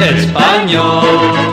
español 0.00 1.45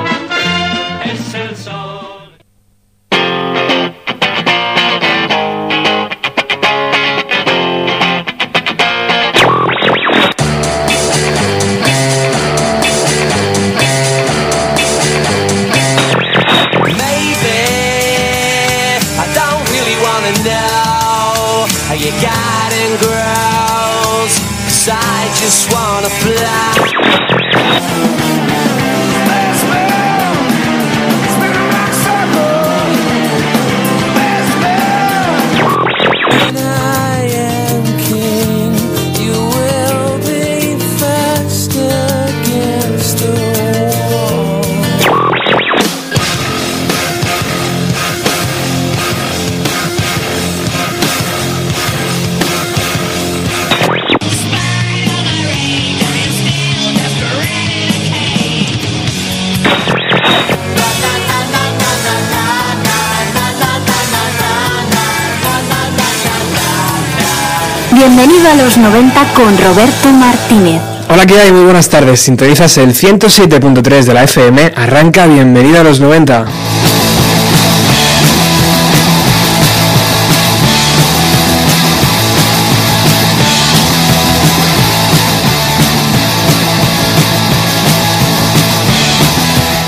los 68.63 68.77
90 68.77 69.33
con 69.33 69.57
Roberto 69.57 70.09
Martínez. 70.13 70.81
Hola, 71.09 71.25
¿qué 71.25 71.37
hay? 71.37 71.51
Muy 71.51 71.65
buenas 71.65 71.89
tardes. 71.89 72.21
Sintonizas 72.21 72.77
el 72.77 72.93
107.3 72.93 74.03
de 74.03 74.13
la 74.13 74.23
FM. 74.23 74.71
Arranca, 74.77 75.27
bienvenido 75.27 75.81
a 75.81 75.83
los 75.83 75.99
90. 75.99 76.45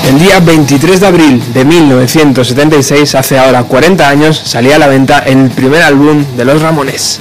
El 0.06 0.18
día 0.18 0.40
23 0.40 1.00
de 1.00 1.06
abril 1.06 1.42
de 1.54 1.64
1976, 1.64 3.14
hace 3.14 3.38
ahora 3.38 3.62
40 3.62 4.06
años, 4.06 4.38
salía 4.44 4.76
a 4.76 4.78
la 4.78 4.86
venta 4.86 5.20
el 5.20 5.48
primer 5.48 5.82
álbum 5.82 6.26
de 6.36 6.44
Los 6.44 6.60
Ramones. 6.60 7.20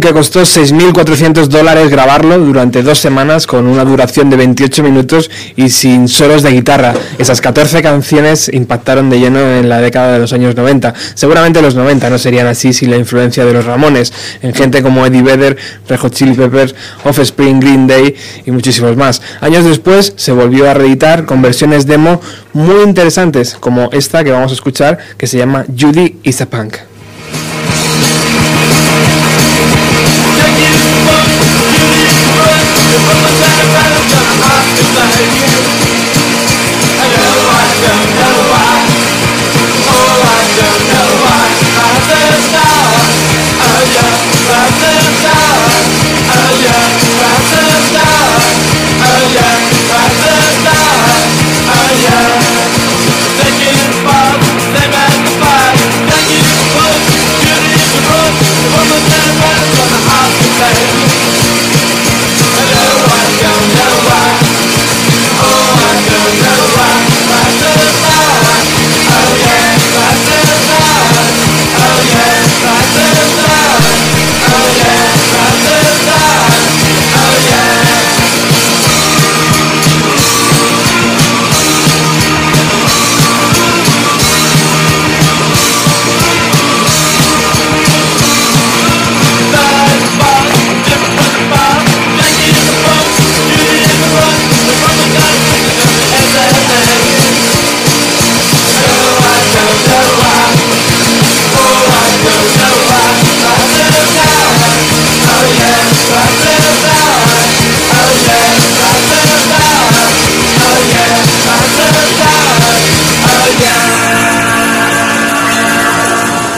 Que 0.00 0.12
costó 0.12 0.42
6.400 0.42 1.46
dólares 1.46 1.90
grabarlo 1.90 2.38
durante 2.38 2.82
dos 2.82 2.98
semanas 2.98 3.46
con 3.46 3.66
una 3.66 3.84
duración 3.84 4.30
de 4.30 4.36
28 4.36 4.82
minutos 4.82 5.30
y 5.56 5.70
sin 5.70 6.08
solos 6.08 6.42
de 6.42 6.50
guitarra. 6.50 6.94
Esas 7.18 7.40
14 7.40 7.82
canciones 7.82 8.50
impactaron 8.52 9.10
de 9.10 9.20
lleno 9.20 9.38
en 9.38 9.68
la 9.68 9.80
década 9.80 10.12
de 10.12 10.18
los 10.18 10.32
años 10.32 10.54
90. 10.56 10.94
Seguramente 11.14 11.62
los 11.62 11.74
90 11.74 12.10
no 12.10 12.18
serían 12.18 12.46
así 12.46 12.72
sin 12.72 12.90
la 12.90 12.96
influencia 12.96 13.44
de 13.44 13.52
los 13.52 13.64
Ramones, 13.64 14.12
en 14.42 14.54
gente 14.54 14.82
como 14.82 15.06
Eddie 15.06 15.22
Vedder, 15.22 15.56
Red 15.88 15.98
Hot 15.98 16.14
Chili 16.14 16.34
Peppers, 16.34 16.74
Offspring, 17.04 17.60
Green 17.60 17.86
Day 17.86 18.14
y 18.44 18.50
muchísimos 18.50 18.96
más. 18.96 19.22
Años 19.40 19.64
después 19.64 20.12
se 20.16 20.32
volvió 20.32 20.70
a 20.70 20.74
reeditar 20.74 21.24
con 21.24 21.42
versiones 21.42 21.86
demo 21.86 22.20
muy 22.52 22.82
interesantes 22.82 23.56
como 23.58 23.90
esta 23.92 24.24
que 24.24 24.32
vamos 24.32 24.50
a 24.52 24.54
escuchar 24.54 24.98
que 25.16 25.26
se 25.26 25.38
llama 25.38 25.64
Judy 25.78 26.18
is 26.22 26.40
a 26.40 26.46
Punk. 26.46 26.95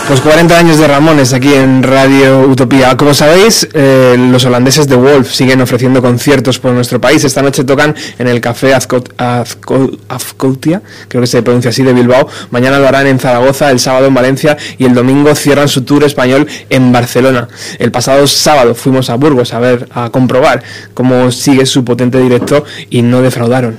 Pues 0.08 0.22
40 0.22 0.58
años 0.58 0.78
de 0.78 0.88
Ramones 0.88 1.34
aquí 1.34 1.52
en 1.52 1.82
Radio 1.82 2.40
Utopía. 2.48 2.96
Como 2.96 3.12
sabéis, 3.12 3.68
eh, 3.74 4.16
los 4.18 4.42
holandeses 4.46 4.88
de 4.88 4.96
Wolf 4.96 5.30
siguen 5.30 5.60
ofreciendo 5.60 6.00
conciertos 6.00 6.58
por 6.58 6.72
nuestro 6.72 6.98
país. 6.98 7.22
Esta 7.24 7.42
noche 7.42 7.62
tocan 7.62 7.94
en 8.18 8.26
el 8.26 8.40
Café 8.40 8.74
Azcot- 8.74 9.12
Azco- 9.18 9.98
Azcoitia, 10.08 10.80
creo 11.08 11.20
que 11.20 11.26
se 11.26 11.42
pronuncia 11.42 11.68
así, 11.70 11.82
de 11.82 11.92
Bilbao. 11.92 12.26
Mañana 12.50 12.78
lo 12.78 12.88
harán 12.88 13.06
en 13.06 13.18
Zaragoza, 13.18 13.70
el 13.70 13.80
sábado 13.80 14.06
en 14.06 14.14
Valencia 14.14 14.56
y 14.78 14.86
el 14.86 14.94
domingo 14.94 15.34
cierran 15.34 15.68
su 15.68 15.82
tour 15.82 16.02
español 16.04 16.46
en 16.70 16.90
Barcelona. 16.90 17.46
El 17.78 17.92
pasado 17.92 18.26
sábado 18.26 18.74
fuimos 18.74 19.10
a 19.10 19.16
Burgos 19.16 19.52
a 19.52 19.58
ver, 19.60 19.88
a 19.92 20.08
comprobar 20.08 20.62
cómo 20.94 21.30
sigue 21.30 21.66
su 21.66 21.84
potente 21.84 22.18
directo 22.18 22.64
y 22.88 23.02
no 23.02 23.20
defraudaron. 23.20 23.76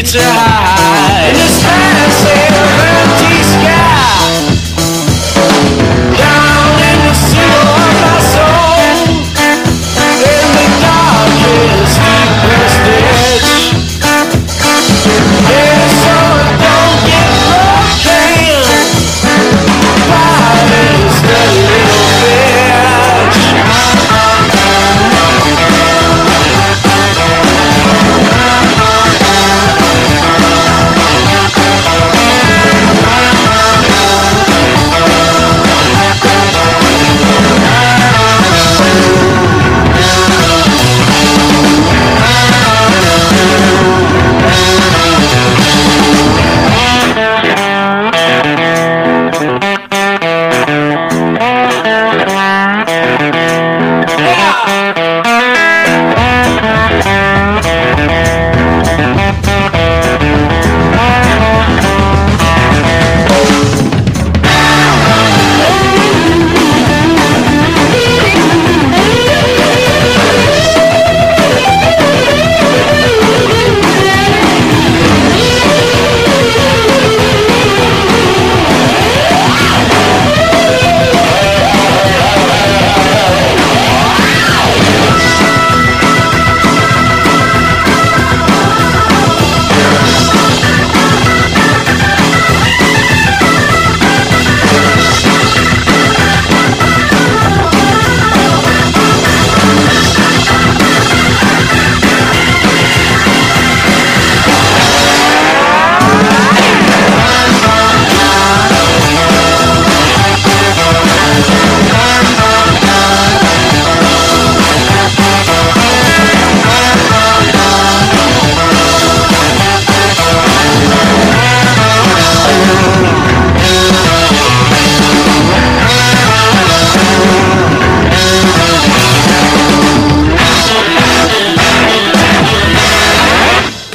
It's 0.00 0.14
a 0.14 0.20
high. 0.22 1.47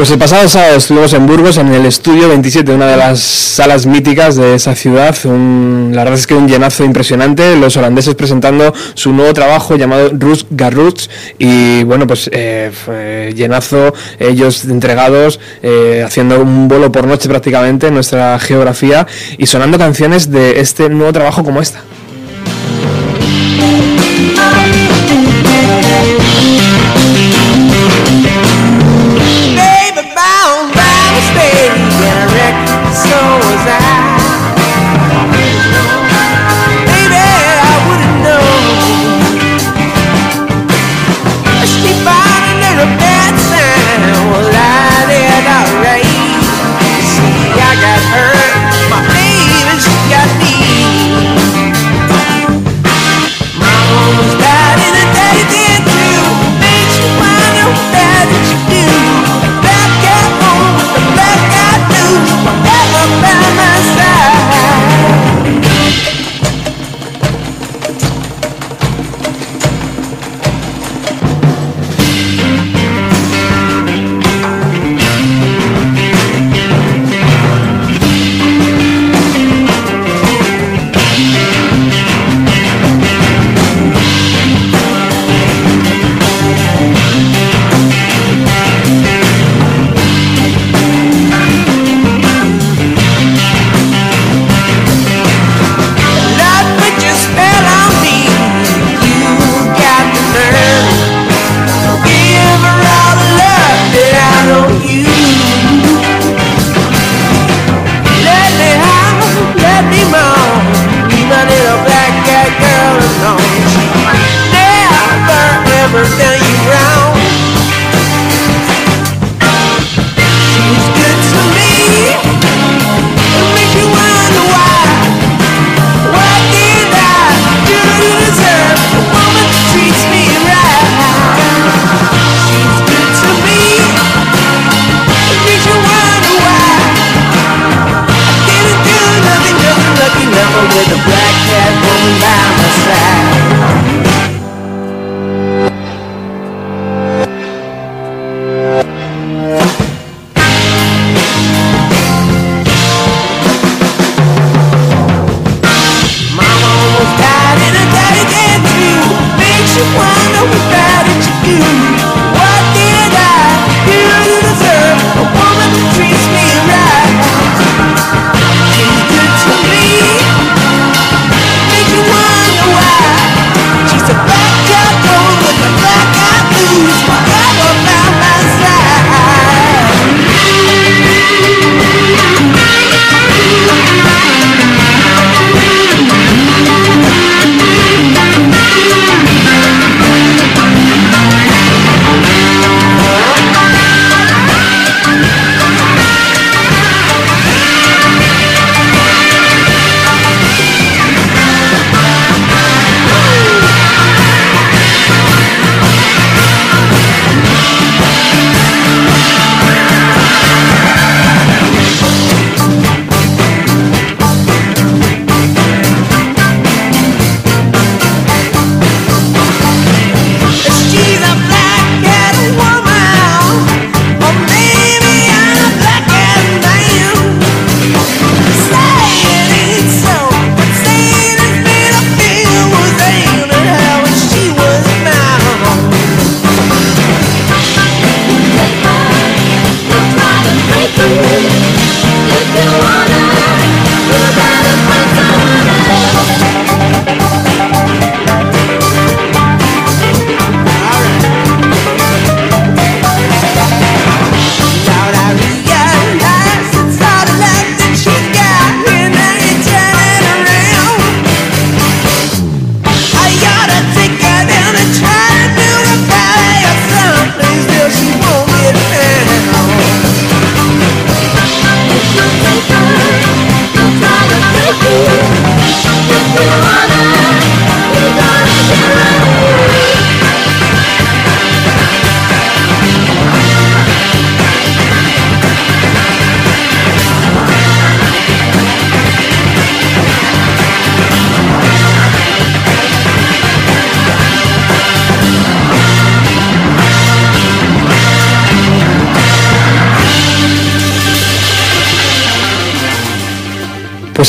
Pues 0.03 0.11
el 0.11 0.19
pasado 0.19 0.49
sábado 0.49 0.75
estuvimos 0.75 1.13
en 1.13 1.25
Burgos, 1.25 1.55
en 1.55 1.73
el 1.73 1.85
estudio 1.85 2.27
27, 2.27 2.73
una 2.73 2.87
de 2.87 2.97
las 2.97 3.21
salas 3.21 3.85
míticas 3.85 4.35
de 4.35 4.53
esa 4.53 4.75
ciudad. 4.75 5.15
Un- 5.23 5.91
la 5.93 6.03
verdad 6.03 6.19
es 6.19 6.27
que 6.27 6.33
un 6.33 6.45
llenazo 6.45 6.83
impresionante. 6.83 7.55
Los 7.55 7.77
holandeses 7.77 8.13
presentando 8.13 8.73
su 8.95 9.13
nuevo 9.13 9.33
trabajo 9.33 9.77
llamado 9.77 10.09
Rus 10.11 10.45
Garroots. 10.49 11.09
Y 11.39 11.83
bueno, 11.85 12.05
pues 12.05 12.29
eh, 12.33 13.31
llenazo, 13.33 13.93
ellos 14.19 14.65
entregados, 14.65 15.39
eh, 15.61 16.03
haciendo 16.05 16.37
un 16.41 16.67
vuelo 16.67 16.91
por 16.91 17.07
noche 17.07 17.29
prácticamente 17.29 17.87
en 17.87 17.93
nuestra 17.93 18.37
geografía 18.39 19.07
y 19.37 19.45
sonando 19.45 19.77
canciones 19.77 20.29
de 20.29 20.59
este 20.59 20.89
nuevo 20.89 21.13
trabajo 21.13 21.45
como 21.45 21.61
esta. 21.61 21.81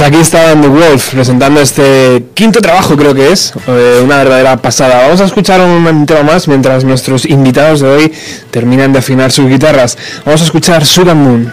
Pues 0.04 0.12
aquí 0.12 0.20
está 0.20 0.52
The 0.60 0.68
Wolf 0.68 1.14
presentando 1.14 1.62
este 1.62 2.26
quinto 2.34 2.60
trabajo, 2.60 2.94
creo 2.94 3.14
que 3.14 3.32
es. 3.32 3.54
Eh, 3.66 4.02
una 4.04 4.18
verdadera 4.18 4.58
pasada. 4.58 5.04
Vamos 5.04 5.22
a 5.22 5.24
escuchar 5.24 5.62
un 5.62 6.04
tema 6.04 6.22
más 6.22 6.46
mientras 6.46 6.84
nuestros 6.84 7.24
invitados 7.24 7.80
de 7.80 7.88
hoy 7.88 8.12
terminan 8.50 8.92
de 8.92 8.98
afinar 8.98 9.32
sus 9.32 9.48
guitarras. 9.48 9.96
Vamos 10.26 10.42
a 10.42 10.44
escuchar 10.44 10.84
Sugar 10.84 11.16
Moon. 11.16 11.50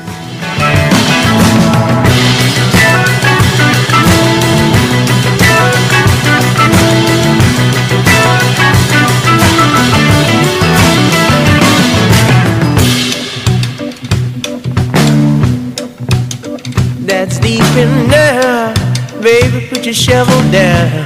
shovel 20.01 20.41
down. 20.51 21.05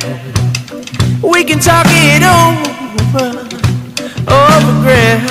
We 1.21 1.43
can 1.43 1.59
talk 1.59 1.85
it 1.89 2.23
over, 2.23 3.27
over 4.31 4.73
ground. 4.83 5.27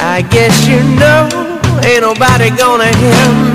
I 0.00 0.26
guess 0.32 0.66
you 0.66 0.82
know, 0.98 1.28
ain't 1.84 2.02
nobody 2.02 2.50
gonna 2.50 2.90
hear 2.96 3.28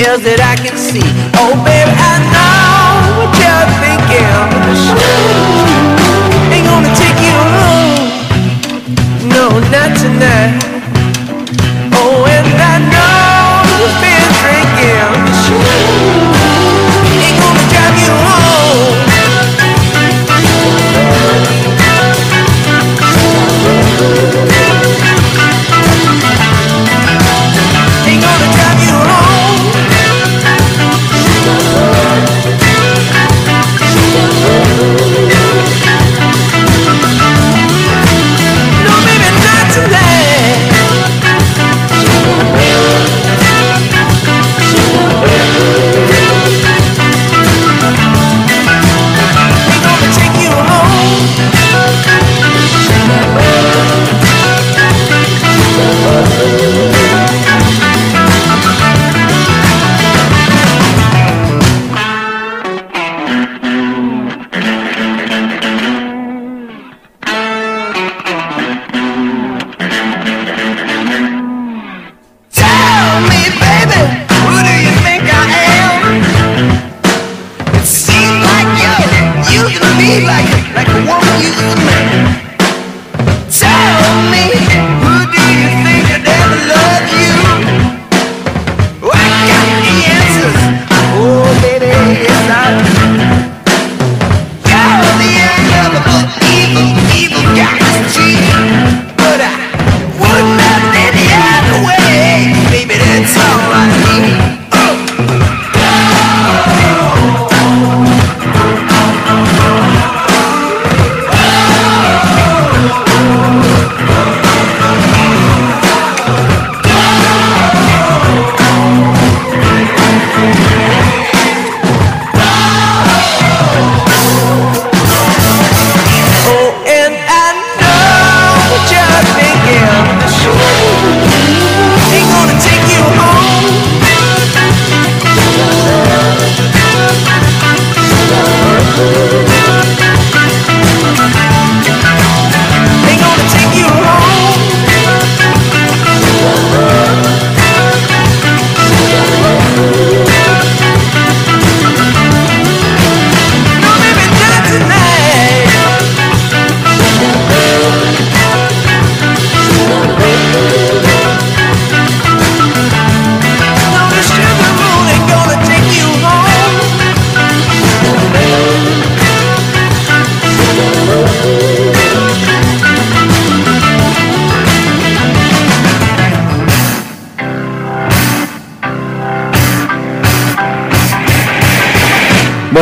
Is 0.00 0.22
that 0.24 0.40
I 0.40 0.56
can 0.56 0.78
see. 0.80 1.04
Oh, 1.36 1.52
baby, 1.60 1.92
I 1.92 2.09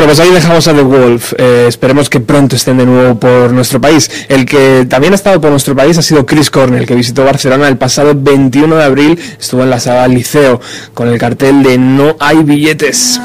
pues 0.09 0.21
ahí 0.21 0.31
dejamos 0.31 0.67
a 0.67 0.73
The 0.73 0.81
Wolf. 0.81 1.35
Eh, 1.37 1.67
esperemos 1.69 2.09
que 2.09 2.19
pronto 2.19 2.57
estén 2.57 2.79
de 2.79 2.87
nuevo 2.87 3.21
por 3.21 3.53
nuestro 3.53 3.79
país. 3.79 4.11
El 4.31 4.47
que 4.47 4.87
también 4.89 5.13
ha 5.13 5.17
estado 5.17 5.39
por 5.39 5.51
nuestro 5.51 5.77
país 5.77 5.99
ha 5.99 6.03
sido 6.03 6.25
Chris 6.25 6.51
Cornell, 6.51 6.87
que 6.87 6.95
visitó 6.95 7.27
Barcelona 7.27 7.69
el 7.69 7.77
pasado 7.77 8.15
21 8.17 8.75
de 8.75 8.85
abril. 8.85 9.21
Estuvo 9.39 9.65
en 9.65 9.69
la 9.69 9.79
sala 9.79 10.09
Liceo 10.09 10.63
con 10.95 11.09
el 11.09 11.19
cartel 11.19 11.63
de 11.63 11.77
No 11.77 12.17
hay 12.21 12.43
billetes. 12.43 13.21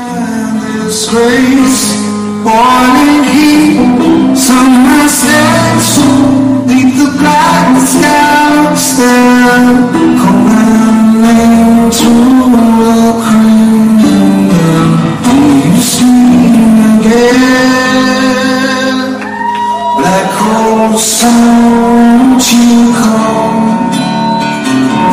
trong 21.24 22.38
chiều 22.40 22.94
không 22.94 23.78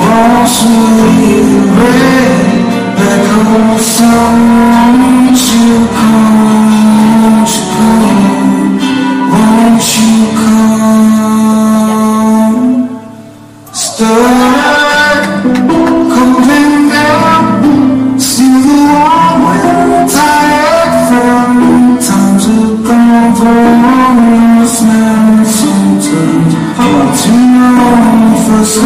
có 0.08 0.46
suy 0.46 1.42
về 1.76 2.28
về 2.96 3.26
không 3.28 3.78
sông 3.80 5.34
chiều 5.36 5.89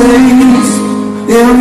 vez 0.07 0.81
eu 1.29 1.55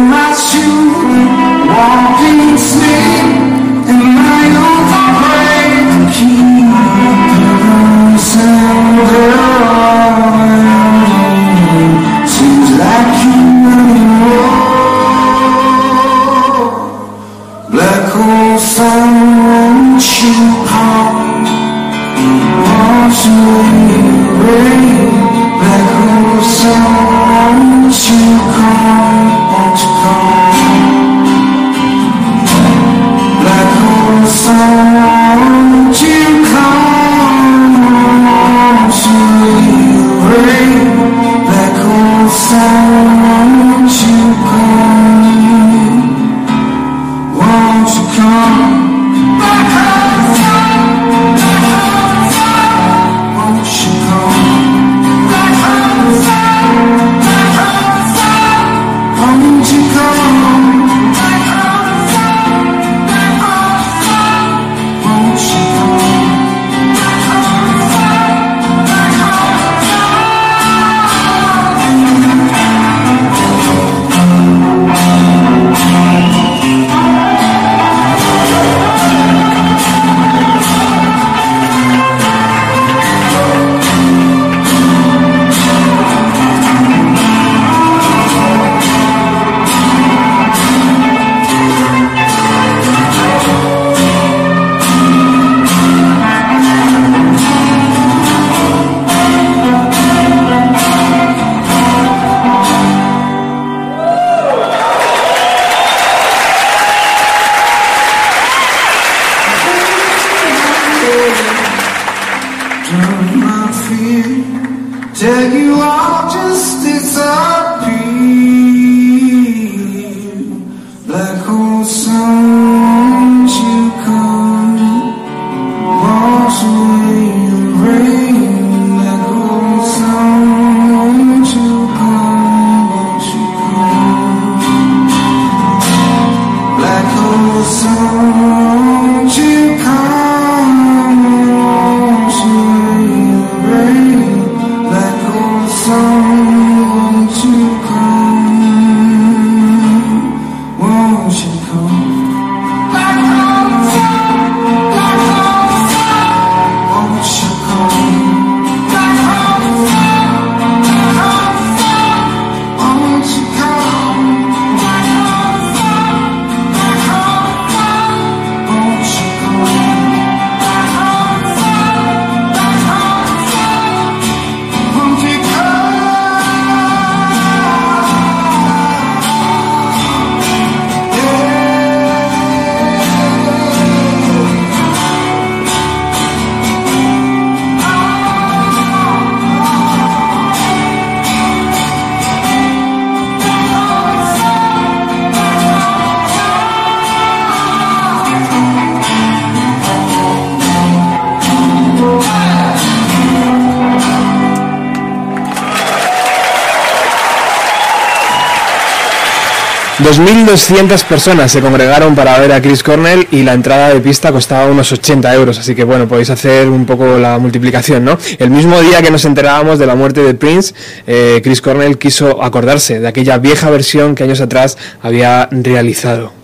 2.200 210.04 211.02
personas 211.06 211.50
se 211.50 211.62
congregaron 211.62 212.14
para 212.14 212.38
ver 212.38 212.52
a 212.52 212.62
Chris 212.62 212.84
Cornell 212.84 213.26
y 213.32 213.44
la 213.44 213.54
entrada 213.54 213.88
de 213.88 214.02
pista 214.02 214.34
costaba 214.34 214.70
unos 214.70 214.92
80 214.92 215.34
euros, 215.34 215.58
así 215.58 215.76
que 215.76 215.86
bueno, 215.86 216.10
podéis 216.10 216.30
hacer 216.30 216.68
un 216.68 216.86
poco 216.86 217.18
la 217.18 217.40
multiplicación, 217.40 218.04
¿no? 218.04 218.18
El 218.38 218.50
mismo 218.50 218.82
día 218.82 219.02
que 219.02 219.10
nos 219.10 219.24
enterábamos 219.24 219.80
de 219.80 219.86
la 219.86 219.96
muerte 219.96 220.22
de 220.22 220.34
Prince, 220.34 220.74
eh, 221.08 221.40
Chris 221.42 221.62
Cornell 221.62 221.98
quiso 221.98 222.44
acordarse 222.44 223.00
de 223.00 223.08
aquella 223.08 223.38
vieja 223.38 223.70
versión 223.70 224.14
que 224.14 224.26
años 224.26 224.42
atrás 224.42 224.78
había 225.02 225.48
realizado. 225.52 226.43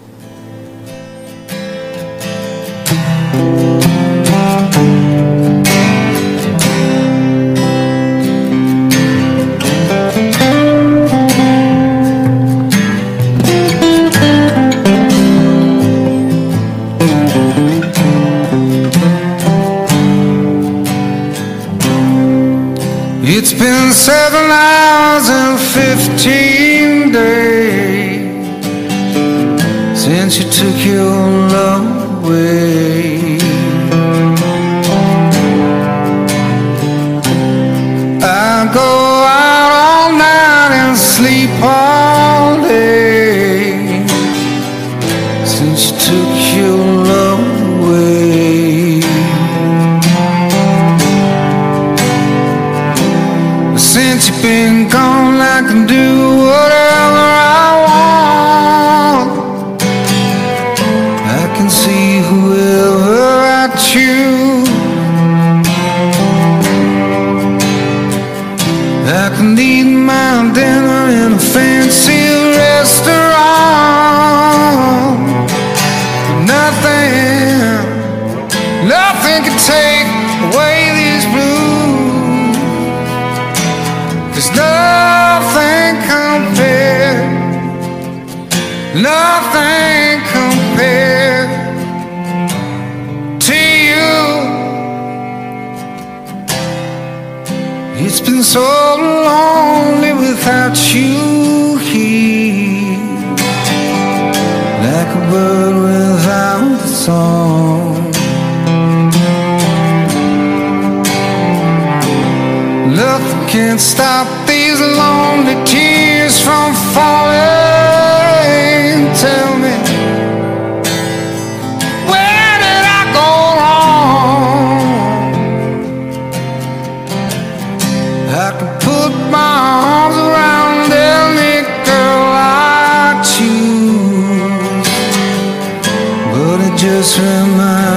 just 136.81 137.19
remind 137.19 137.88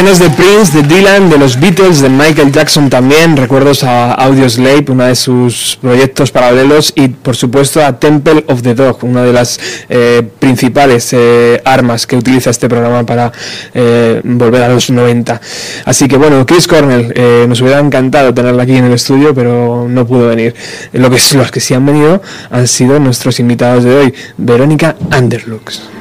canciones 0.00 0.18
de 0.18 0.42
Prince, 0.42 0.80
de 0.80 0.94
Dylan, 0.94 1.28
de 1.28 1.36
los 1.36 1.60
Beatles, 1.60 2.00
de 2.00 2.08
Michael 2.08 2.50
Jackson 2.50 2.88
también, 2.88 3.36
recuerdos 3.36 3.84
a 3.84 4.14
Audioslave, 4.14 4.86
uno 4.88 5.04
de 5.04 5.14
sus 5.14 5.76
proyectos 5.78 6.30
paralelos, 6.30 6.94
y 6.96 7.08
por 7.08 7.36
supuesto 7.36 7.84
a 7.84 7.98
Temple 7.98 8.46
of 8.48 8.62
the 8.62 8.74
Dog, 8.74 9.04
una 9.04 9.22
de 9.22 9.34
las 9.34 9.60
eh, 9.90 10.26
principales 10.38 11.12
eh, 11.12 11.60
armas 11.66 12.06
que 12.06 12.16
utiliza 12.16 12.48
este 12.48 12.66
programa 12.66 13.04
para 13.04 13.30
eh, 13.74 14.22
volver 14.24 14.62
a 14.62 14.70
los 14.70 14.88
90. 14.88 15.38
Así 15.84 16.08
que 16.08 16.16
bueno, 16.16 16.46
Chris 16.46 16.66
Cornell, 16.66 17.12
eh, 17.14 17.44
nos 17.46 17.60
hubiera 17.60 17.78
encantado 17.78 18.32
tenerla 18.32 18.62
aquí 18.62 18.76
en 18.76 18.86
el 18.86 18.94
estudio, 18.94 19.34
pero 19.34 19.86
no 19.86 20.06
pudo 20.06 20.28
venir. 20.28 20.54
Lo 20.94 21.10
que, 21.10 21.18
los 21.34 21.50
que 21.50 21.60
sí 21.60 21.74
han 21.74 21.84
venido 21.84 22.22
han 22.50 22.66
sido 22.66 22.98
nuestros 23.00 23.38
invitados 23.38 23.84
de 23.84 23.94
hoy, 23.94 24.14
Verónica 24.38 24.96
Anderlux. 25.10 25.99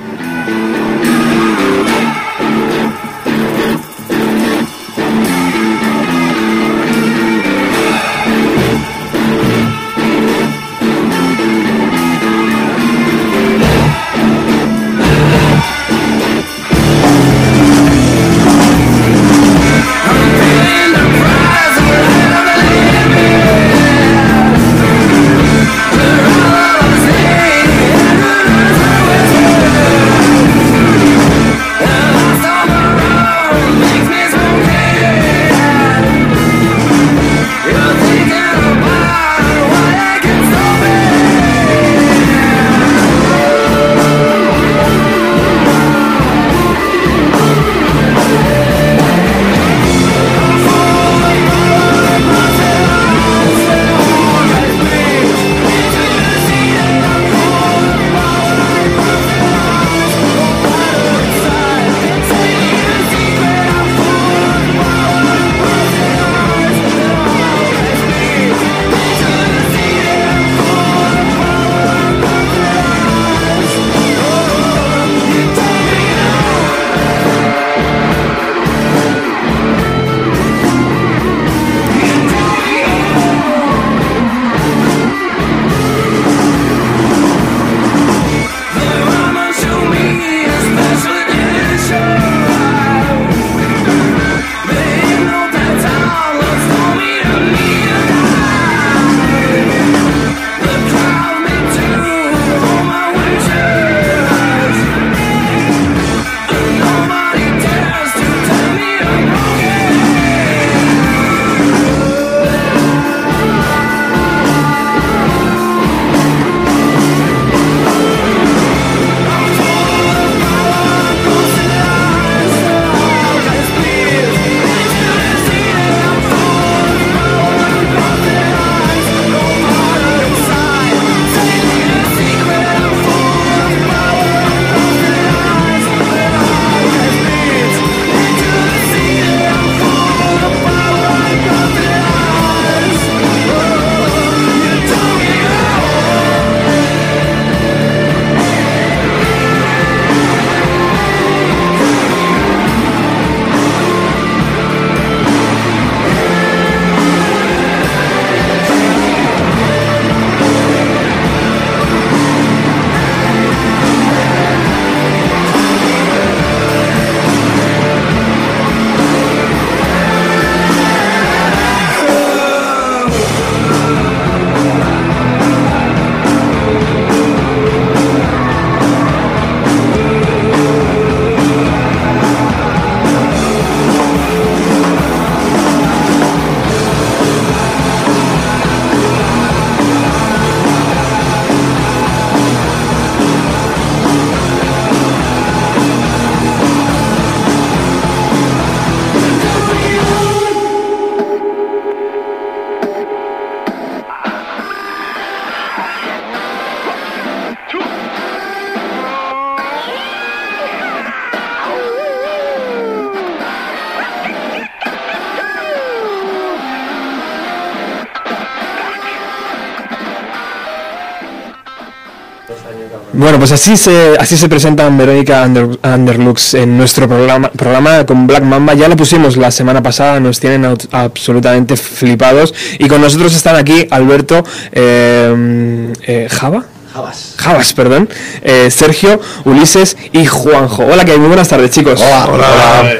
Pues 223.39 223.51
así 223.51 223.77
se, 223.77 224.15
así 224.19 224.37
se 224.37 224.47
presentan 224.49 224.97
Verónica 224.97 225.43
Under- 225.45 225.79
Underlux 225.83 226.53
en 226.53 226.77
nuestro 226.77 227.07
programa, 227.07 227.49
programa 227.51 228.05
con 228.05 228.27
Black 228.27 228.43
Mamba. 228.43 228.73
Ya 228.73 228.87
lo 228.87 228.95
pusimos 228.95 229.37
la 229.37 229.49
semana 229.51 229.81
pasada, 229.81 230.19
nos 230.19 230.39
tienen 230.39 230.63
aut- 230.65 230.87
absolutamente 230.91 231.75
flipados. 231.77 232.53
Y 232.77 232.87
con 232.87 233.01
nosotros 233.01 233.35
están 233.35 233.55
aquí 233.55 233.87
Alberto 233.91 234.43
eh, 234.71 235.93
eh, 236.03 236.27
Java. 236.29 236.65
Javas. 236.93 237.35
Javas, 237.37 237.73
perdón. 237.73 238.09
eh, 238.41 238.69
Sergio, 238.71 239.19
Ulises 239.45 239.95
y 240.11 240.25
Juanjo. 240.25 240.83
Hola, 240.85 241.05
que 241.05 241.11
hay 241.11 241.19
muy 241.19 241.27
buenas 241.27 241.47
tardes, 241.47 241.71
chicos. 241.71 242.01
Hola. 242.01 242.93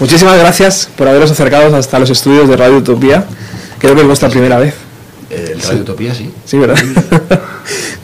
Muchísimas 0.00 0.36
gracias 0.38 0.88
por 0.96 1.06
haberos 1.08 1.30
acercado 1.30 1.74
hasta 1.76 1.98
los 1.98 2.10
estudios 2.10 2.48
de 2.48 2.56
Radio 2.56 2.78
Utopía. 2.78 3.24
Creo 3.78 3.94
que 3.94 4.00
es 4.00 4.06
vuestra 4.06 4.28
primera 4.28 4.58
vez. 4.58 4.74
El 5.30 5.60
Radio 5.60 5.80
Utopía, 5.82 6.14
sí. 6.14 6.30
Sí, 6.44 6.58
¿verdad? 6.58 6.78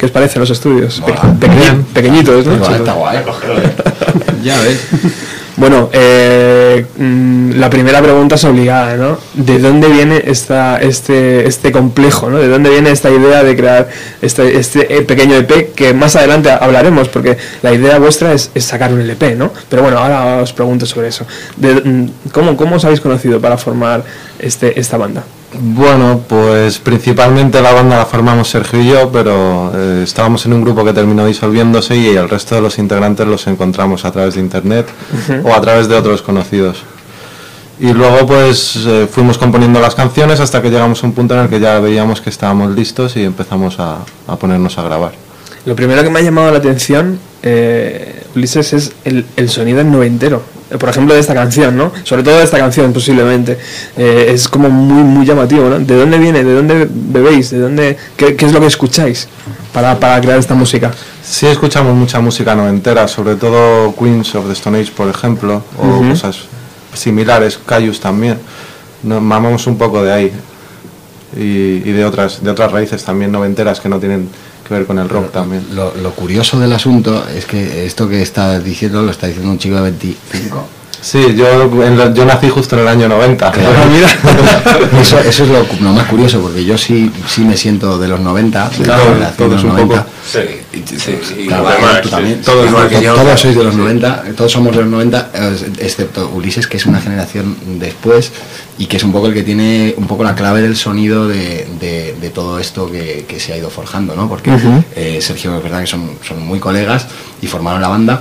¿Qué 0.00 0.06
os 0.06 0.12
parece 0.12 0.38
los 0.38 0.48
estudios? 0.48 1.02
Pe- 1.04 1.12
pequeñitos, 1.92 2.46
¿no? 2.46 2.54
Está 2.76 2.92
guay. 2.94 3.18
Ya 4.42 4.58
ves. 4.62 4.80
Bueno, 5.58 5.90
eh, 5.92 6.86
mm, 6.96 7.50
la 7.56 7.68
primera 7.68 8.00
pregunta 8.00 8.36
es 8.36 8.44
obligada, 8.44 8.96
¿no? 8.96 9.18
¿De 9.34 9.58
dónde 9.58 9.88
viene 9.88 10.22
esta, 10.24 10.78
este, 10.80 11.46
este 11.46 11.70
complejo, 11.70 12.30
¿no? 12.30 12.38
¿De 12.38 12.48
dónde 12.48 12.70
viene 12.70 12.90
esta 12.90 13.10
idea 13.10 13.42
de 13.44 13.54
crear 13.54 13.88
este, 14.22 14.56
este 14.58 14.96
eh, 14.96 15.02
pequeño 15.02 15.36
EP 15.36 15.74
que 15.74 15.92
más 15.92 16.16
adelante 16.16 16.50
hablaremos? 16.50 17.08
Porque 17.10 17.36
la 17.60 17.74
idea 17.74 17.98
vuestra 17.98 18.32
es, 18.32 18.50
es 18.54 18.64
sacar 18.64 18.90
un 18.94 19.00
LP, 19.02 19.34
¿no? 19.36 19.52
Pero 19.68 19.82
bueno, 19.82 19.98
ahora 19.98 20.36
os 20.40 20.54
pregunto 20.54 20.86
sobre 20.86 21.08
eso. 21.08 21.26
De- 21.58 21.74
mm, 21.82 22.08
¿cómo, 22.32 22.56
¿Cómo 22.56 22.76
os 22.76 22.84
habéis 22.86 23.02
conocido 23.02 23.38
para 23.38 23.58
formar 23.58 24.02
este, 24.38 24.80
esta 24.80 24.96
banda? 24.96 25.22
Bueno, 25.62 26.22
pues 26.26 26.78
principalmente 26.78 27.60
la 27.60 27.72
banda 27.72 27.98
la 27.98 28.06
formamos 28.06 28.48
Sergio 28.48 28.80
y 28.80 28.88
yo, 28.88 29.12
pero 29.12 29.70
eh, 29.74 30.00
estábamos 30.04 30.46
en 30.46 30.54
un 30.54 30.62
grupo 30.62 30.82
que 30.86 30.94
terminó 30.94 31.26
disolviéndose 31.26 31.96
y 31.96 32.16
el 32.16 32.30
resto 32.30 32.54
de 32.54 32.62
los 32.62 32.78
integrantes 32.78 33.26
los 33.26 33.46
encontramos 33.46 34.06
a 34.06 34.10
través 34.10 34.34
de 34.34 34.40
internet 34.40 34.88
o 35.44 35.52
a 35.52 35.60
través 35.60 35.86
de 35.86 35.96
otros 35.96 36.22
conocidos. 36.22 36.78
Y 37.78 37.92
luego 37.92 38.26
pues 38.26 38.76
eh, 38.86 39.06
fuimos 39.10 39.36
componiendo 39.36 39.80
las 39.80 39.94
canciones 39.94 40.40
hasta 40.40 40.62
que 40.62 40.70
llegamos 40.70 41.02
a 41.02 41.06
un 41.06 41.12
punto 41.12 41.34
en 41.34 41.40
el 41.40 41.48
que 41.50 41.60
ya 41.60 41.78
veíamos 41.78 42.22
que 42.22 42.30
estábamos 42.30 42.74
listos 42.74 43.16
y 43.16 43.24
empezamos 43.24 43.78
a, 43.80 43.98
a 44.28 44.36
ponernos 44.36 44.78
a 44.78 44.82
grabar. 44.82 45.12
Lo 45.66 45.76
primero 45.76 46.02
que 46.02 46.08
me 46.08 46.20
ha 46.20 46.22
llamado 46.22 46.50
la 46.50 46.58
atención, 46.58 47.18
eh, 47.42 48.22
Ulises, 48.34 48.72
es 48.72 48.92
el, 49.04 49.26
el 49.36 49.50
sonido 49.50 49.80
en 49.80 49.92
noventero. 49.92 50.42
Eh, 50.70 50.78
Por 50.78 50.88
ejemplo, 50.88 51.14
de 51.14 51.20
esta 51.20 51.34
canción, 51.34 51.76
¿no? 51.76 51.92
Sobre 52.04 52.22
todo 52.22 52.38
de 52.38 52.44
esta 52.44 52.58
canción, 52.58 52.92
posiblemente. 52.92 53.58
Eh, 53.96 54.30
es 54.32 54.48
como 54.48 54.70
muy, 54.70 55.02
muy 55.02 55.26
llamativo, 55.26 55.68
¿no? 55.68 55.78
¿De 55.78 55.96
dónde 55.96 56.18
viene? 56.18 56.44
¿De 56.44 56.54
dónde 56.54 56.88
bebéis? 56.90 57.50
¿De 57.50 57.58
dónde, 57.58 57.96
qué, 58.16 58.36
qué 58.36 58.46
es 58.46 58.52
lo 58.52 58.60
que 58.60 58.66
escucháis 58.66 59.28
para, 59.72 59.98
para 59.98 60.20
crear 60.20 60.38
esta 60.38 60.54
música? 60.54 60.92
Sí 61.22 61.46
escuchamos 61.46 61.94
mucha 61.94 62.20
música 62.20 62.54
noventera, 62.54 63.06
sobre 63.08 63.36
todo 63.36 63.94
Queens 63.96 64.34
of 64.34 64.46
the 64.46 64.52
Stone 64.52 64.78
Age, 64.80 64.92
por 64.96 65.08
ejemplo, 65.08 65.62
o 65.78 66.08
cosas 66.08 66.38
similares, 66.94 67.58
Cayus 67.64 68.00
también. 68.00 68.38
Nos 69.02 69.22
mamamos 69.22 69.66
un 69.66 69.76
poco 69.78 70.02
de 70.02 70.12
ahí. 70.12 70.32
Y, 71.36 71.88
y 71.88 71.92
de 71.92 72.04
otras 72.04 72.42
de 72.42 72.50
otras 72.50 72.72
raíces 72.72 73.04
también 73.04 73.30
noventeras 73.30 73.78
que 73.78 73.88
no 73.88 74.00
tienen 74.00 74.28
que 74.70 74.74
ver 74.78 74.86
con 74.86 74.98
el 74.98 75.08
rock 75.08 75.32
también. 75.32 75.66
Lo, 75.74 75.94
lo 75.96 76.12
curioso 76.12 76.58
del 76.58 76.72
asunto 76.72 77.26
es 77.28 77.44
que 77.44 77.84
esto 77.84 78.08
que 78.08 78.22
está 78.22 78.58
diciendo 78.60 79.02
lo 79.02 79.10
está 79.10 79.26
diciendo 79.26 79.50
un 79.50 79.58
chico 79.58 79.76
de 79.76 79.82
25. 79.82 80.79
Sí, 81.02 81.34
yo, 81.34 81.62
en 81.82 81.96
lo- 81.96 82.12
yo 82.12 82.24
nací 82.26 82.48
justo 82.50 82.76
en 82.76 82.82
el 82.82 82.88
año 82.88 83.08
90. 83.08 83.52
Eso, 85.00 85.18
eso 85.18 85.44
es 85.44 85.48
lo, 85.48 85.66
lo 85.80 85.92
más 85.92 86.06
curioso, 86.06 86.40
porque 86.40 86.64
yo 86.64 86.76
sí, 86.76 87.10
sí 87.26 87.42
me 87.42 87.56
siento 87.56 87.98
de 87.98 88.08
los 88.08 88.20
90, 88.20 88.68
de 88.70 88.78
la 88.78 88.84
Claro, 88.84 89.02
generación 89.04 89.48
de 89.50 89.56
todos 89.56 89.62
un 89.64 89.68
90. 89.70 89.94
poco. 90.04 90.10
Sí, 90.30 91.46
claro, 91.46 91.66
tú 92.02 92.08
también. 92.10 92.40
Todos 92.42 92.70
yo, 93.02 93.36
sois 93.36 93.56
de 93.56 93.64
los 93.64 93.74
Sí. 93.74 93.80
90, 93.80 94.24
todos 94.36 94.52
somos 94.52 94.74
de 94.76 94.82
los 94.82 94.90
90, 94.90 95.30
eh, 95.34 95.56
excepto 95.78 96.28
Ulises, 96.34 96.66
que 96.66 96.76
es 96.76 96.86
una 96.86 97.00
generación 97.00 97.56
después 97.78 98.30
y 98.78 98.86
que 98.86 98.96
es 98.98 99.04
un 99.04 99.12
poco 99.12 99.26
el 99.28 99.34
que 99.34 99.42
tiene 99.42 99.94
un 99.96 100.06
poco 100.06 100.22
la 100.24 100.34
clave 100.34 100.60
del 100.62 100.76
sonido 100.76 101.26
de, 101.28 101.66
de- 101.80 102.14
de 102.20 102.30
todo 102.30 102.58
esto 102.58 102.90
que, 102.90 103.24
que 103.28 103.40
se 103.40 103.52
ha 103.52 103.56
ido 103.56 103.70
forjando, 103.70 104.14
¿no? 104.14 104.28
Porque 104.28 104.50
eh, 104.94 105.18
Sergio, 105.22 105.56
es 105.56 105.62
verdad 105.62 105.80
que 105.80 105.86
son, 105.86 106.10
son 106.26 106.44
muy 106.46 106.58
colegas 106.58 107.06
y 107.42 107.46
formaron 107.46 107.80
la 107.80 107.88
banda, 107.88 108.20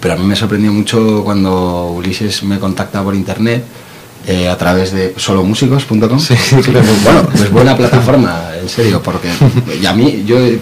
pero 0.00 0.14
a 0.14 0.16
mí 0.16 0.24
me 0.24 0.36
sorprendió 0.36 0.72
mucho 0.72 1.22
cuando 1.24 1.92
Ulises 1.92 2.42
me 2.42 2.58
contacta 2.58 3.02
por 3.02 3.14
internet 3.14 3.64
eh, 4.26 4.48
a 4.48 4.56
través 4.56 4.92
de 4.92 5.12
solomúsicos.com. 5.18 6.00
bueno, 6.08 7.28
es 7.34 7.50
buena 7.50 7.76
plataforma, 7.76 8.52
en 8.58 8.68
serio, 8.70 9.02
porque 9.02 9.28
y 9.80 9.84
a 9.84 9.92
mí 9.92 10.24
yo 10.26 10.38
he 10.38 10.58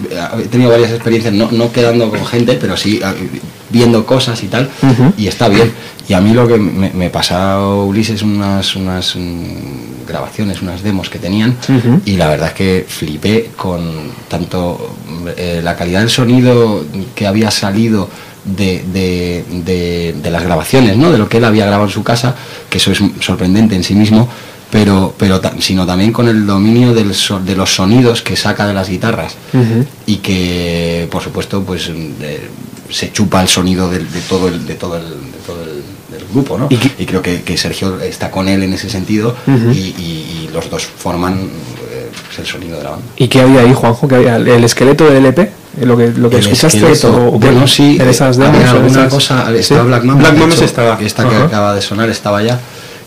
tenido 0.51 0.69
varias 0.69 0.91
experiencias, 0.91 1.33
no, 1.33 1.49
no 1.49 1.71
quedando 1.71 2.09
con 2.09 2.25
gente, 2.25 2.57
pero 2.59 2.75
sí 2.75 2.99
viendo 3.69 4.05
cosas 4.05 4.43
y 4.43 4.47
tal, 4.47 4.69
y 5.17 5.27
está 5.27 5.47
bien. 5.47 5.71
Y 6.09 6.13
a 6.13 6.19
mí 6.19 6.33
lo 6.33 6.45
que 6.45 6.57
me, 6.57 6.89
me 6.89 7.09
pasó 7.09 7.85
Ulises 7.85 8.21
unas, 8.21 8.75
unas 8.75 9.15
mm, 9.15 10.05
grabaciones, 10.09 10.61
unas 10.61 10.83
demos 10.83 11.09
que 11.09 11.19
tenían, 11.19 11.55
y 12.05 12.17
la 12.17 12.27
verdad 12.27 12.49
es 12.49 12.53
que 12.53 12.85
flipé 12.85 13.51
con 13.55 14.11
tanto 14.27 14.93
eh, 15.37 15.61
la 15.63 15.77
calidad 15.77 16.01
del 16.01 16.09
sonido 16.09 16.85
que 17.15 17.27
había 17.27 17.49
salido 17.49 18.09
de, 18.45 18.83
de- 18.91 19.43
de- 19.63 20.15
de 20.21 20.31
las 20.31 20.43
grabaciones, 20.43 20.97
¿no? 20.97 21.11
de 21.11 21.17
lo 21.17 21.29
que 21.29 21.37
él 21.37 21.45
había 21.45 21.65
grabado 21.65 21.85
en 21.87 21.93
su 21.93 22.03
casa, 22.03 22.35
que 22.69 22.77
eso 22.77 22.91
es 22.91 22.99
sorprendente 23.21 23.75
en 23.75 23.83
sí 23.83 23.95
mismo, 23.95 24.27
pero, 24.71 25.13
pero 25.17 25.39
sino 25.59 25.85
también 25.85 26.11
con 26.11 26.27
el 26.27 26.45
dominio 26.45 26.93
del 26.93 27.13
so- 27.13 27.39
de 27.39 27.55
los 27.55 27.73
sonidos 27.75 28.21
que 28.21 28.35
saca 28.35 28.65
de 28.67 28.73
las 28.73 28.89
guitarras 28.89 29.35
y 30.07 30.17
que 30.17 31.07
por 31.11 31.21
supuesto 31.21 31.63
pues 31.63 31.87
de- 31.87 32.49
se 32.89 33.11
chupa 33.11 33.41
el 33.41 33.47
sonido 33.47 33.89
de, 33.89 33.99
todo 34.27 34.47
el 34.47 34.65
de 34.65 34.75
todo 34.75 34.97
el, 34.97 35.03
de 35.09 35.37
todo 35.45 35.63
el- 35.63 35.83
del 36.11 36.27
grupo 36.31 36.57
¿no? 36.57 36.67
¿Y 36.99 37.05
creo 37.05 37.21
que, 37.21 37.41
que 37.43 37.57
Sergio 37.57 37.99
está 38.01 38.29
con 38.29 38.47
él 38.47 38.61
en 38.63 38.73
ese 38.73 38.89
sentido 38.89 39.35
y- 39.73 39.93
y 39.95 40.49
los 40.53 40.69
dos 40.69 40.83
forman 40.83 41.49
pues, 42.35 42.39
el 42.39 42.45
sonido 42.53 42.77
de 42.77 42.83
la 42.83 42.89
banda 42.91 43.05
¿Y 43.17 43.27
qué 43.27 43.41
había 43.41 43.61
ahí, 43.61 43.73
Juanjo? 43.73 44.07
¿Qué 44.07 44.15
había? 44.15 44.35
¿El 44.37 44.63
esqueleto 44.63 45.05
del 45.05 45.17
LP? 45.25 45.51
¿Lo 45.81 45.97
que, 45.97 46.09
lo 46.09 46.29
que 46.29 46.37
El 46.37 46.43
escuchaste? 46.43 46.77
esqueleto, 46.77 47.27
o- 47.29 47.39
bueno 47.39 47.67
sí 47.67 47.97
¿En 47.99 48.07
esas 48.07 48.37
en 48.37 48.43
alguna 48.43 49.09
cosa 49.09 49.47
¿Sí? 49.49 49.55
estaba 49.57 49.83
Black 49.83 50.03
Mamba 50.03 50.21
Black 50.29 50.37
Mamba 50.37 50.55
hecho, 50.55 50.65
estaba. 50.65 50.97
esta 51.01 51.27
que 51.27 51.35
Ajá. 51.35 51.45
acaba 51.45 51.73
de 51.75 51.81
sonar 51.81 52.09
estaba 52.09 52.43
ya 52.43 52.59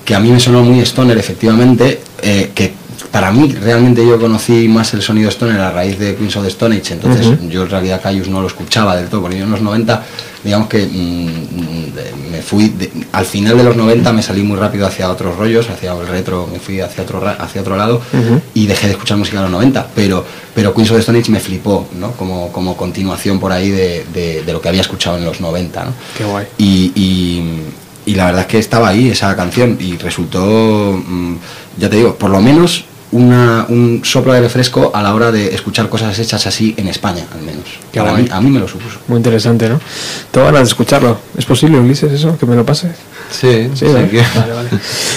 que 0.05 0.15
a 0.15 0.21
mí 0.21 0.31
me 0.31 0.39
sonó 0.41 0.63
muy 0.63 0.81
stoner 0.81 1.17
efectivamente 1.19 2.01
eh, 2.23 2.51
que 2.55 2.75
para 3.11 3.31
mí 3.33 3.53
realmente 3.53 4.07
yo 4.07 4.19
conocí 4.21 4.69
más 4.69 4.93
el 4.95 5.03
sonido 5.03 5.29
stoner 5.31 5.61
a 5.61 5.71
raíz 5.71 5.99
de 5.99 6.15
Queens 6.17 6.37
of 6.37 6.43
the 6.45 6.49
Stone 6.49 6.77
Age 6.77 6.95
entonces 6.95 7.27
yo 7.49 7.63
en 7.63 7.71
realidad 7.71 8.01
Cayus 8.03 8.29
no 8.29 8.41
lo 8.41 8.47
escuchaba 8.47 8.97
del 8.97 9.09
todo 9.09 9.23
porque 9.23 9.39
yo 9.39 9.45
en 9.45 9.51
los 9.51 9.61
90 9.61 10.03
digamos 10.45 10.69
que 10.69 10.87
mm, 10.87 12.31
me 12.33 12.43
fui 12.43 12.69
de- 12.69 12.91
al 13.13 13.25
final 13.27 13.57
de 13.57 13.65
los 13.65 13.77
90 13.77 14.13
me 14.13 14.23
salí 14.23 14.43
muy 14.43 14.57
rápido 14.57 14.87
hacia 14.87 15.11
otros 15.11 15.37
rollos 15.37 15.69
hacia 15.71 15.93
el 15.93 16.07
retro 16.07 16.49
me 16.53 16.59
fui 16.59 16.81
hacia 16.81 17.03
otro 17.03 17.23
hacia 17.27 17.61
otro 17.61 17.77
lado 17.77 18.01
y 18.55 18.67
dejé 18.67 18.87
de 18.87 18.93
escuchar 18.93 19.17
música 19.17 19.39
de 19.39 19.43
los 19.45 19.51
90 19.53 19.89
pero 19.95 20.25
pero 20.55 20.73
Queens 20.75 20.91
of 20.91 20.97
the 20.97 21.01
Stone 21.01 21.19
Age 21.19 21.31
me 21.33 21.41
flipó 21.41 21.89
¿no? 21.99 22.13
como, 22.13 22.51
como 22.53 22.77
continuación 22.77 23.39
por 23.41 23.53
ahí 23.53 23.71
de, 23.71 24.05
de- 24.13 24.43
de 24.43 24.53
lo 24.53 24.61
que 24.61 24.69
había 24.69 24.81
escuchado 24.83 25.17
en 25.19 25.25
los 25.25 25.41
90 25.41 25.85
¿no? 25.85 25.93
Qué 26.17 26.25
guay. 26.25 26.47
y, 26.59 26.93
y- 26.95 27.61
y 28.07 28.15
la 28.15 28.27
verdad 28.27 28.43
es 28.43 28.47
que 28.47 28.59
estaba 28.61 28.87
ahí 28.89 29.09
esa 29.09 29.35
canción 29.35 29.77
y 29.81 29.97
resultó, 29.97 30.97
mm, 31.05 31.35
ya 31.77 31.91
te 31.91 31.97
digo, 31.97 32.15
por 32.15 32.31
lo 32.31 32.41
menos 32.41 32.85
una, 33.13 33.67
un 33.69 34.01
soplo 34.05 34.33
de 34.33 34.41
refresco 34.41 34.91
a 34.95 35.03
la 35.03 35.15
hora 35.15 35.31
de 35.31 35.55
escuchar 35.55 35.89
cosas 35.89 36.19
hechas 36.19 36.47
así 36.47 36.75
en 36.77 36.89
España, 36.89 37.25
al 37.33 37.43
menos. 37.43 37.65
Qué 37.93 38.01
Para 38.01 38.13
guay. 38.13 38.25
mí, 38.25 38.29
a 38.33 38.41
mí 38.41 38.51
me 38.51 38.59
lo 38.61 38.67
supuso. 38.69 38.99
Muy 39.09 39.19
interesante, 39.19 39.69
¿no? 39.69 39.81
Tengo 40.31 40.47
ganas 40.47 40.63
de 40.63 40.69
escucharlo. 40.69 41.19
¿Es 41.39 41.45
posible, 41.47 41.79
Ulises, 41.79 42.13
eso? 42.13 42.37
¿Que 42.39 42.47
me 42.47 42.57
lo 42.57 42.65
pase? 42.67 42.89
Sí, 43.31 43.71
Sí, 43.75 43.87
que- 43.87 44.25
Vale, 44.39 44.53
vale. 44.55 44.69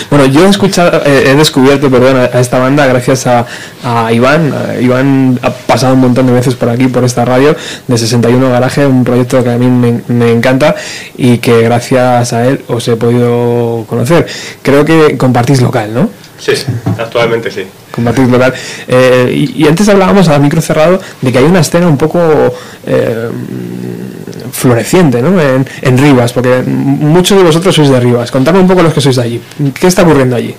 Bueno, 0.09 0.25
yo 0.25 0.45
he 0.45 0.49
escuchado, 0.49 1.01
eh, 1.05 1.25
he 1.31 1.35
descubierto, 1.35 1.89
perdón, 1.91 2.17
a, 2.17 2.23
a 2.37 2.39
esta 2.39 2.57
banda 2.59 2.85
gracias 2.87 3.27
a, 3.27 3.45
a 3.83 4.11
Iván. 4.13 4.51
A 4.53 4.79
Iván 4.81 5.39
ha 5.43 5.51
pasado 5.51 5.93
un 5.93 5.99
montón 6.01 6.25
de 6.27 6.33
veces 6.33 6.55
por 6.55 6.69
aquí, 6.69 6.87
por 6.87 7.03
esta 7.03 7.25
radio, 7.25 7.55
de 7.87 7.97
61 7.97 8.49
Garaje, 8.49 8.85
un 8.87 9.03
proyecto 9.03 9.43
que 9.43 9.51
a 9.51 9.57
mí 9.57 9.67
me, 9.67 10.01
me 10.07 10.31
encanta 10.31 10.75
y 11.17 11.37
que 11.39 11.61
gracias 11.61 12.33
a 12.33 12.47
él 12.47 12.63
os 12.67 12.87
he 12.87 12.95
podido 12.95 13.85
conocer. 13.87 14.25
Creo 14.63 14.85
que 14.85 15.17
compartís 15.17 15.61
local, 15.61 15.93
¿no? 15.93 16.09
Sí, 16.39 16.53
actualmente 16.97 17.51
sí. 17.51 17.65
Compartís 17.91 18.29
local. 18.29 18.53
Eh, 18.87 19.31
y, 19.55 19.63
y 19.63 19.67
antes 19.67 19.87
hablábamos 19.89 20.27
a 20.27 20.39
micro 20.39 20.61
cerrado 20.61 20.99
de 21.21 21.31
que 21.31 21.37
hay 21.37 21.45
una 21.45 21.59
escena 21.59 21.87
un 21.87 21.97
poco 21.97 22.19
eh, 22.85 23.29
floreciente 24.51 25.21
¿no? 25.21 25.39
en, 25.41 25.67
en 25.81 25.97
Rivas, 25.97 26.33
porque 26.33 26.63
muchos 26.65 27.37
de 27.37 27.43
vosotros 27.43 27.75
sois 27.75 27.89
de 27.89 27.99
Rivas. 27.99 28.31
Contadme 28.31 28.59
un 28.59 28.67
poco 28.67 28.83
los 28.83 28.93
que 28.93 29.01
sois 29.01 29.15
de 29.15 29.21
allí. 29.21 29.41
¿Qué 29.79 29.87
está 29.87 30.03
ocurriendo 30.03 30.35
allí? 30.35 30.55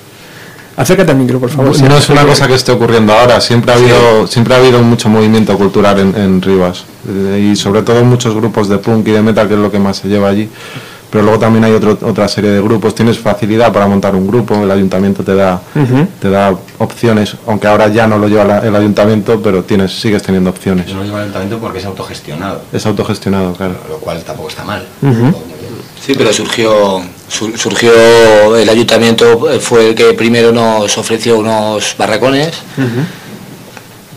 Acércate 0.76 1.10
al 1.10 1.18
micro, 1.18 1.38
por 1.38 1.50
favor. 1.50 1.78
No 1.82 1.96
es 1.98 2.08
una 2.08 2.24
cosa 2.24 2.46
que 2.46 2.54
esté 2.54 2.72
ocurriendo 2.72 3.12
ahora, 3.12 3.40
siempre 3.40 3.72
ha 3.72 3.76
habido, 3.76 4.26
siempre 4.26 4.54
ha 4.54 4.58
habido 4.58 4.80
mucho 4.82 5.10
movimiento 5.10 5.56
cultural 5.58 5.98
en, 5.98 6.16
en 6.16 6.40
Rivas 6.40 6.84
eh, 7.06 7.50
y 7.52 7.56
sobre 7.56 7.82
todo 7.82 8.02
muchos 8.04 8.34
grupos 8.34 8.68
de 8.68 8.78
punk 8.78 9.06
y 9.08 9.10
de 9.10 9.20
metal 9.20 9.46
que 9.46 9.54
es 9.54 9.60
lo 9.60 9.70
que 9.70 9.78
más 9.78 9.98
se 9.98 10.08
lleva 10.08 10.28
allí. 10.28 10.48
Pero 11.10 11.24
luego 11.24 11.38
también 11.38 11.64
hay 11.64 11.72
otro- 11.72 11.98
otra 12.02 12.28
serie 12.28 12.50
de 12.50 12.60
grupos. 12.62 12.94
Tienes 12.94 13.18
facilidad 13.18 13.72
para 13.72 13.86
montar 13.86 14.14
un 14.14 14.26
grupo, 14.26 14.54
el 14.62 14.70
ayuntamiento 14.70 15.22
te 15.24 15.34
da, 15.34 15.60
te 16.20 16.30
da 16.30 16.54
opciones, 16.78 17.34
aunque 17.46 17.66
ahora 17.66 17.88
ya 17.88 18.06
no 18.06 18.16
lo 18.18 18.28
lleva 18.28 18.44
la- 18.44 18.58
el 18.60 18.74
ayuntamiento, 18.76 19.40
pero 19.42 19.64
tienes, 19.64 19.92
sigues 20.00 20.22
teniendo 20.22 20.50
opciones. 20.50 20.86
Yo 20.86 20.94
lo 20.96 21.02
llevo 21.04 21.16
al 21.16 21.22
ayuntamiento 21.22 21.58
porque 21.58 21.78
es 21.80 21.84
autogestionado, 21.84 22.62
Es 22.72 22.86
autogestionado, 22.86 23.52
claro. 23.54 23.74
lo 23.88 23.96
cual 23.98 24.22
tampoco 24.22 24.48
está 24.48 24.64
mal. 24.64 24.84
Sí, 26.04 26.14
pero 26.16 26.32
surgió, 26.32 27.02
sur- 27.28 27.58
surgió 27.58 27.92
el 28.56 28.68
ayuntamiento, 28.68 29.50
eh, 29.50 29.60
fue 29.60 29.88
el 29.90 29.94
que 29.94 30.14
primero 30.14 30.50
nos 30.52 30.96
ofreció 30.96 31.38
unos 31.38 31.94
barracones, 31.98 32.52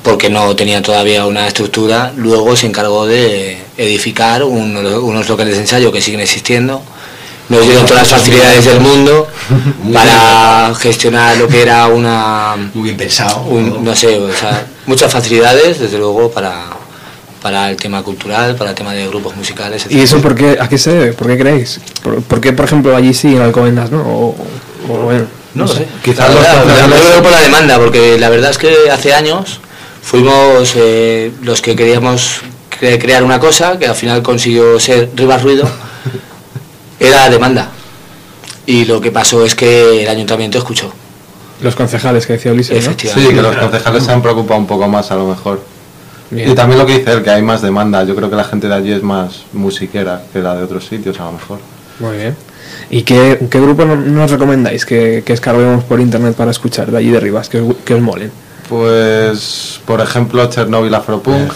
porque 0.04 0.30
no 0.30 0.56
tenían 0.56 0.84
todavía 0.84 1.26
una 1.26 1.48
estructura, 1.48 2.12
luego 2.16 2.56
se 2.56 2.68
encargó 2.68 3.06
de 3.06 3.58
edificar 3.78 4.44
un- 4.44 4.76
unos 4.78 5.28
locales 5.30 5.56
de 5.56 5.62
ensayo 5.62 5.92
que 5.92 6.02
siguen 6.02 6.20
existiendo, 6.22 6.82
nos 7.50 7.62
dieron 7.66 7.86
todas 7.86 8.04
las 8.04 8.20
facilidades 8.22 8.66
del 8.66 8.80
mundo 8.80 9.28
para 9.94 10.74
gestionar 10.76 11.38
lo 11.38 11.48
que 11.48 11.62
era 11.62 11.88
una... 11.88 12.56
Muy 12.74 12.84
bien 12.86 12.98
pensado. 12.98 13.46
no 13.82 13.96
sé, 13.96 14.18
o 14.18 14.34
sea, 14.34 14.66
muchas 14.86 15.12
facilidades, 15.12 15.80
desde 15.80 15.98
luego, 15.98 16.32
para, 16.32 16.68
para 17.42 17.70
el 17.70 17.76
tema 17.76 18.02
cultural, 18.02 18.56
para 18.56 18.70
el 18.72 18.76
tema 18.76 18.94
de 18.94 19.08
grupos 19.08 19.36
musicales, 19.36 19.86
¿Y 19.90 20.00
eso 20.02 20.22
por 20.22 20.36
qué, 20.36 20.58
a 20.60 20.70
qué 20.70 20.78
se 20.78 20.92
debe? 20.92 21.14
¿Por 21.14 21.28
qué 21.28 21.38
creéis? 21.38 21.80
¿Por, 22.02 22.22
por 22.24 22.40
qué, 22.42 22.54
por 22.54 22.66
ejemplo, 22.66 22.96
allí 22.96 23.14
sí 23.14 23.36
en 23.36 23.42
Alcobendas, 23.42 23.92
no? 23.92 24.02
O, 24.02 24.36
o 24.90 24.98
bueno, 24.98 25.26
No 25.54 25.68
sé. 25.68 25.86
Quizás 26.04 26.32
por 27.22 27.32
la 27.32 27.42
demanda, 27.42 27.78
porque 27.78 28.18
la 28.18 28.30
verdad 28.30 28.52
es 28.52 28.58
que 28.58 28.90
hace 28.92 29.14
años 29.14 29.60
fuimos 30.02 30.74
eh, 30.76 31.32
los 31.42 31.62
que 31.62 31.76
queríamos 31.76 32.42
crear 33.00 33.24
una 33.24 33.40
cosa 33.40 33.78
que 33.80 33.88
al 33.88 33.96
final 33.96 34.22
consiguió 34.22 34.80
ser 34.80 35.10
Rivas 35.16 35.42
Ruido, 35.44 35.68
era 37.00 37.30
demanda. 37.30 37.70
Y 38.66 38.86
lo 38.86 39.02
que 39.02 39.12
pasó 39.12 39.46
es 39.46 39.56
que 39.56 40.04
el 40.04 40.08
ayuntamiento 40.10 40.58
escuchó. 40.58 40.92
Los 41.62 41.76
concejales 41.76 42.26
que 42.26 42.34
decía 42.34 42.52
Ulises, 42.52 42.86
¿no? 42.88 42.94
Sí, 42.98 43.28
que 43.28 43.42
los 43.42 43.56
concejales 43.56 44.04
se 44.04 44.12
han 44.12 44.22
preocupado 44.22 44.60
un 44.60 44.68
poco 44.68 44.88
más 44.88 45.12
a 45.12 45.16
lo 45.16 45.28
mejor. 45.28 45.62
Bien. 46.32 46.50
Y 46.52 46.56
también 46.56 46.80
lo 46.80 46.86
que 46.86 46.98
dice 47.00 47.12
él, 47.12 47.22
que 47.24 47.30
hay 47.30 47.42
más 47.42 47.62
demanda. 47.62 48.04
Yo 48.04 48.16
creo 48.16 48.30
que 48.30 48.36
la 48.36 48.44
gente 48.44 48.68
de 48.68 48.74
allí 48.74 48.92
es 48.92 49.04
más 49.04 49.44
musiquera 49.54 50.24
que 50.34 50.40
la 50.40 50.56
de 50.56 50.64
otros 50.64 50.86
sitios, 50.88 51.20
a 51.20 51.26
lo 51.26 51.34
mejor. 51.34 51.60
Muy 52.00 52.18
bien. 52.18 52.36
¿Y 52.90 53.04
qué, 53.04 53.40
qué 53.52 53.60
grupo 53.60 53.86
no- 53.86 53.96
nos 53.96 54.32
recomendáis 54.32 54.86
que, 54.86 55.24
que 55.26 55.34
escarguemos 55.34 55.84
por 55.84 56.00
internet 56.00 56.36
para 56.36 56.52
escuchar 56.52 56.90
de 56.92 56.98
allí 56.98 57.12
de 57.12 57.20
Rivas, 57.20 57.50
que 57.50 57.60
os, 57.60 57.76
que 57.86 57.94
os 57.94 58.02
molen? 58.02 58.32
Pues, 58.78 59.80
por 59.86 60.02
ejemplo, 60.02 60.50
Chernobyl 60.50 60.94
Afropunk. 60.96 61.52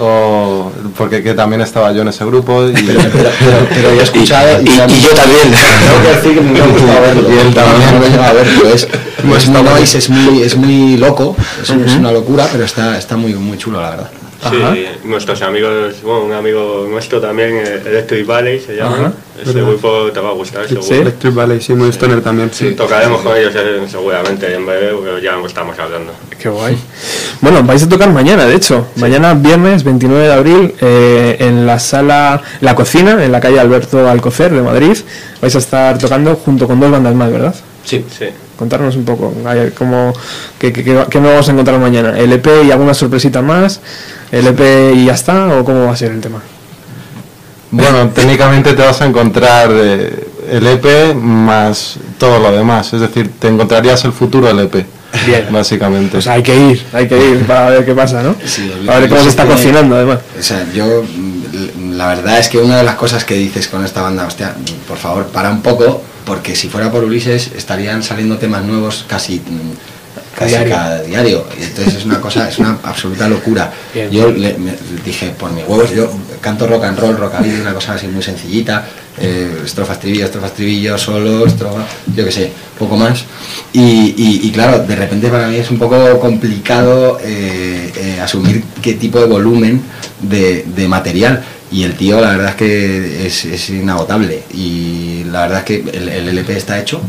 O 0.00 0.72
porque 0.96 1.22
que 1.22 1.34
también 1.34 1.60
estaba 1.60 1.92
yo 1.92 2.02
en 2.02 2.08
ese 2.08 2.24
grupo 2.24 2.66
y, 2.68 2.72
pero 2.72 3.94
yo 3.94 4.00
he 4.00 4.02
escuchado 4.02 4.60
y, 4.60 4.64
y 4.64 4.76
yo 4.76 5.10
también. 5.10 5.52
Tengo 5.52 6.02
que 6.02 6.08
decir 6.16 6.34
que 6.34 6.40
me 6.40 6.60
ha 6.60 6.66
gustado 6.66 7.00
verlo. 7.00 7.28
Y 7.32 7.38
él 7.38 7.54
también. 7.54 8.00
No, 8.00 8.04
he 8.06 8.10
llegado 8.10 8.28
a 8.30 8.32
verlo, 8.42 8.68
es, 8.74 8.88
Hemos 9.22 9.38
es 9.38 9.48
muy 9.48 9.62
noise, 9.62 9.98
es 9.98 10.08
muy, 10.10 10.42
es 10.42 10.56
muy 10.56 10.96
loco, 10.96 11.36
es, 11.62 11.70
un- 11.70 11.84
es 11.84 11.94
una 11.94 12.10
locura, 12.12 12.46
pero 12.50 12.64
está, 12.64 12.98
está 12.98 13.16
muy, 13.16 13.34
muy 13.34 13.56
chulo, 13.56 13.80
la 13.80 13.90
verdad. 13.90 14.10
Sí, 14.50 14.86
nuestros 15.04 15.42
amigos, 15.42 16.02
bueno, 16.02 16.24
un 16.24 16.32
amigo 16.32 16.86
nuestro 16.88 17.20
también, 17.20 17.56
eh, 17.56 17.82
Electric 17.84 18.26
Valley 18.26 18.60
se 18.60 18.76
llama. 18.76 19.12
Ese 19.40 19.60
grupo 19.60 20.10
te 20.12 20.20
va 20.20 20.30
a 20.30 20.32
gustar, 20.32 20.68
seguro. 20.68 20.94
Electric 20.94 21.34
Valley, 21.34 21.60
sí, 21.60 21.74
muy 21.74 21.88
stoner 21.90 22.22
también. 22.22 22.50
Sí. 22.52 22.72
Tocaremos 22.72 23.22
con 23.22 23.36
ellos 23.36 23.52
eh, 23.56 23.82
seguramente 23.88 24.54
en 24.54 24.64
breve, 24.64 24.92
pero 25.02 25.18
ya 25.18 25.36
estamos 25.44 25.78
hablando. 25.78 26.12
Qué 26.38 26.48
guay. 26.48 26.76
Bueno, 27.40 27.62
vais 27.62 27.82
a 27.82 27.88
tocar 27.88 28.10
mañana, 28.10 28.44
de 28.44 28.54
hecho. 28.54 28.86
Mañana, 28.96 29.34
viernes 29.34 29.82
29 29.82 30.26
de 30.26 30.32
abril, 30.32 30.74
eh, 30.80 31.36
en 31.40 31.66
la 31.66 31.78
sala 31.78 32.42
La 32.60 32.74
Cocina, 32.74 33.24
en 33.24 33.32
la 33.32 33.40
calle 33.40 33.58
Alberto 33.58 34.08
Alcocer 34.08 34.52
de 34.52 34.62
Madrid. 34.62 34.96
Vais 35.40 35.54
a 35.54 35.58
estar 35.58 35.98
tocando 35.98 36.36
junto 36.36 36.66
con 36.66 36.80
dos 36.80 36.90
bandas 36.90 37.14
más, 37.14 37.30
¿verdad? 37.30 37.54
Sí. 37.84 38.04
Sí. 38.18 38.26
Contarnos 38.58 38.96
un 38.96 39.04
poco, 39.04 39.32
a 39.46 39.54
ver, 39.54 39.72
cómo, 39.74 40.12
qué, 40.58 40.72
qué, 40.72 40.82
qué- 40.84 41.04
qué 41.10 41.20
nos 41.20 41.30
vamos 41.30 41.48
a 41.48 41.52
encontrar 41.52 41.78
mañana. 41.80 42.18
¿El 42.18 42.32
EP 42.32 42.46
y 42.66 42.70
alguna 42.70 42.94
sorpresita 42.94 43.42
más? 43.42 43.80
¿El 44.32 44.46
EP 44.46 44.92
y 44.94 45.06
ya 45.06 45.14
está? 45.14 45.46
¿O 45.58 45.64
cómo 45.64 45.86
va 45.86 45.92
a 45.92 45.96
ser 45.96 46.12
el 46.12 46.20
tema? 46.20 46.40
Bueno, 47.70 48.08
técnicamente 48.14 48.72
te 48.74 48.82
vas 48.82 49.00
a 49.00 49.06
encontrar 49.06 49.70
eh, 49.72 50.26
el 50.50 50.66
EP 50.66 51.14
más 51.16 51.96
todo 52.18 52.38
lo 52.38 52.52
demás. 52.52 52.92
Es 52.92 53.00
decir, 53.00 53.30
te 53.38 53.48
encontrarías 53.48 54.04
el 54.04 54.12
futuro 54.12 54.46
del 54.46 54.60
EP. 54.60 54.86
Bien. 55.26 55.46
Básicamente. 55.50 56.10
Pues 56.12 56.26
hay 56.26 56.42
que 56.42 56.56
ir, 56.56 56.84
hay 56.92 57.06
que 57.06 57.16
ir 57.16 57.46
para 57.46 57.70
ver 57.70 57.84
qué 57.84 57.94
pasa, 57.94 58.20
¿no? 58.22 58.34
Sí, 58.44 58.72
a 58.88 58.98
ver 58.98 59.08
cómo 59.08 59.22
se 59.22 59.28
está 59.28 59.44
tiene- 59.44 59.56
cocinando, 59.60 59.94
además. 59.96 60.18
O 60.38 60.42
sea, 60.42 60.66
yo, 60.74 61.02
mm, 61.04 61.92
la 61.92 62.08
verdad 62.08 62.38
es 62.40 62.48
que 62.48 62.58
una 62.58 62.78
de 62.78 62.82
las 62.82 62.96
cosas 62.96 63.24
que 63.24 63.34
dices 63.34 63.68
con 63.68 63.84
esta 63.84 64.02
banda, 64.02 64.26
hostia, 64.26 64.54
por 64.88 64.96
favor, 64.98 65.26
para 65.26 65.50
un 65.50 65.62
poco, 65.62 66.02
porque 66.24 66.56
si 66.56 66.68
fuera 66.68 66.90
por 66.90 67.04
Ulises 67.04 67.50
estarían 67.56 68.02
saliendo 68.02 68.38
temas 68.38 68.64
nuevos 68.64 69.04
casi, 69.08 69.38
mm, 69.40 70.36
casi 70.38 70.50
Diario. 70.50 70.74
cada 70.74 71.02
diario. 71.02 71.46
Y 71.58 71.62
entonces 71.64 71.94
es 71.94 72.04
una 72.04 72.20
cosa, 72.20 72.48
es 72.48 72.58
una 72.58 72.78
absoluta 72.82 73.28
locura. 73.28 73.72
Bien. 73.94 74.10
Yo 74.10 74.30
le, 74.30 74.54
me- 74.58 74.74
dije, 75.04 75.30
por 75.38 75.52
mis 75.52 75.64
huevos, 75.66 75.90
yo 75.94 76.10
canto 76.40 76.66
rock 76.66 76.84
and 76.84 76.98
roll, 76.98 77.16
rockabilly, 77.16 77.60
una 77.60 77.74
cosa 77.74 77.94
así 77.94 78.06
muy 78.08 78.22
sencillita, 78.22 78.84
eh, 79.20 79.62
estrofas, 79.64 80.00
tribillos, 80.00 80.26
estrofas, 80.26 80.52
tribillos, 80.54 81.00
solo, 81.00 81.46
estrofa, 81.46 81.84
yo 82.16 82.24
qué 82.24 82.32
sé, 82.32 82.52
poco 82.78 82.96
más. 82.96 83.24
Y, 83.72 83.80
y- 84.16 84.40
y 84.44 84.50
claro, 84.50 84.80
de 84.84 84.96
repente 84.96 85.28
para 85.28 85.46
mí 85.48 85.56
es 85.56 85.70
un 85.70 85.78
poco 85.78 86.18
complicado 86.20 87.18
eh, 87.22 87.92
eh, 87.96 88.20
asumir 88.20 88.64
qué 88.82 88.94
tipo 88.94 89.18
de 89.20 89.26
volumen 89.26 89.82
de, 90.20 90.64
de 90.74 90.88
material. 90.88 91.44
Y 91.74 91.82
el 91.82 91.94
tío, 91.96 92.20
la 92.20 92.30
verdad 92.30 92.50
es 92.50 92.54
que 92.54 93.26
es, 93.26 93.44
es 93.44 93.70
inagotable. 93.70 94.44
Y 94.54 95.24
la 95.30 95.42
verdad 95.42 95.58
es 95.58 95.64
que 95.64 95.76
el, 95.96 96.08
el 96.08 96.28
LP 96.28 96.56
está 96.56 96.78
hecho 96.78 97.00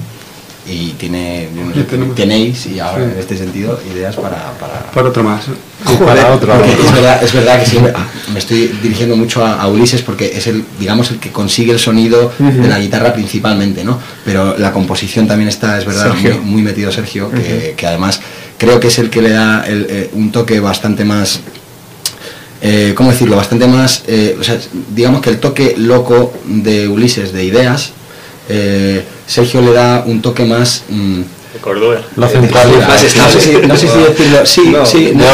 y 0.67 0.93
tiene, 0.93 1.47
yo 1.55 1.61
no 1.63 1.71
sé, 1.71 1.81
Ya 1.81 1.85
tenemos. 1.85 2.15
tenéis, 2.15 2.65
y 2.65 2.79
ahora 2.79 3.05
Sí. 3.05 3.11
en 3.13 3.19
este 3.19 3.37
sentido, 3.37 3.79
ideas 3.93 4.15
para, 4.15 4.53
para, 4.59 4.91
Para 4.91 5.09
otro 5.09 5.23
más. 5.23 5.45
para 6.03 6.33
otro. 6.33 6.51
es 6.65 6.91
verdad, 6.93 7.23
es 7.23 7.33
verdad 7.33 7.59
que 7.59 7.65
siempre 7.67 7.93
me 8.33 8.39
estoy 8.39 8.75
dirigiendo 8.81 9.15
mucho 9.15 9.45
a, 9.45 9.61
a 9.61 9.67
Ulises 9.67 10.01
porque 10.01 10.35
es 10.35 10.47
el, 10.47 10.63
digamos, 10.79 11.11
el 11.11 11.19
que 11.19 11.29
consigue 11.31 11.71
el 11.71 11.77
sonido 11.79 12.31
de 12.39 12.67
la 12.67 12.79
guitarra 12.79 13.13
principalmente, 13.13 13.83
¿no? 13.83 13.99
Pero 14.25 14.57
la 14.57 14.71
composición 14.71 15.27
también 15.27 15.49
está, 15.49 15.77
es 15.77 15.85
verdad, 15.85 16.11
muy, 16.41 16.63
metido 16.63 16.91
Sergio, 16.91 17.29
que, 17.29 17.75
que 17.77 17.85
además 17.85 18.19
creo 18.57 18.79
que 18.79 18.87
es 18.87 18.97
el 18.97 19.11
que 19.11 19.21
le 19.21 19.29
da 19.29 19.63
el, 19.67 19.85
eh, 19.87 20.09
un 20.13 20.31
toque 20.31 20.59
bastante 20.59 21.05
más 21.05 21.41
eh, 22.67 22.93
¿cómo 22.95 23.11
decirlo? 23.11 23.35
Bastante 23.35 23.67
más, 23.67 24.03
eh, 24.07 24.35
o 24.39 24.43
sea, 24.43 24.57
digamos 24.95 25.21
que 25.21 25.29
el 25.29 25.39
toque 25.39 25.75
loco 25.77 26.33
de 26.45 26.87
Ulises, 26.87 27.31
de 27.31 27.43
ideas, 27.43 27.91
eh, 28.49 29.03
Sergio 29.27 29.61
le 29.61 29.71
da 29.71 30.03
un 30.05 30.19
toque 30.21 30.45
más... 30.45 30.83
mm, 30.89 31.21
De 31.53 31.59
Cordura. 31.61 32.01
Lo 32.15 32.27
centraliza. 32.27 32.87
no 32.87 32.97
sé 32.97 33.09
si, 33.39 33.51
no 33.67 33.75
sé 33.77 33.87
si 33.87 33.97
decirlo, 34.09 34.45
sí, 34.45 34.61
No, 34.71 34.85
sí, 34.85 35.11
no, 35.13 35.25